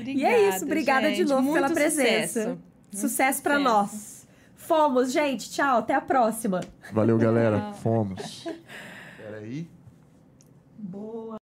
[0.02, 1.28] obrigada, é isso, obrigada de gente.
[1.28, 2.42] novo Muito pela presença.
[2.42, 2.58] Sucesso.
[2.92, 3.74] Sucesso pra sucesso.
[3.74, 4.19] nós.
[4.70, 5.50] Fomos, gente.
[5.50, 6.60] Tchau, até a próxima.
[6.92, 7.72] Valeu, galera.
[7.72, 8.44] Fomos.
[9.18, 9.68] Peraí.
[10.78, 11.39] Boa.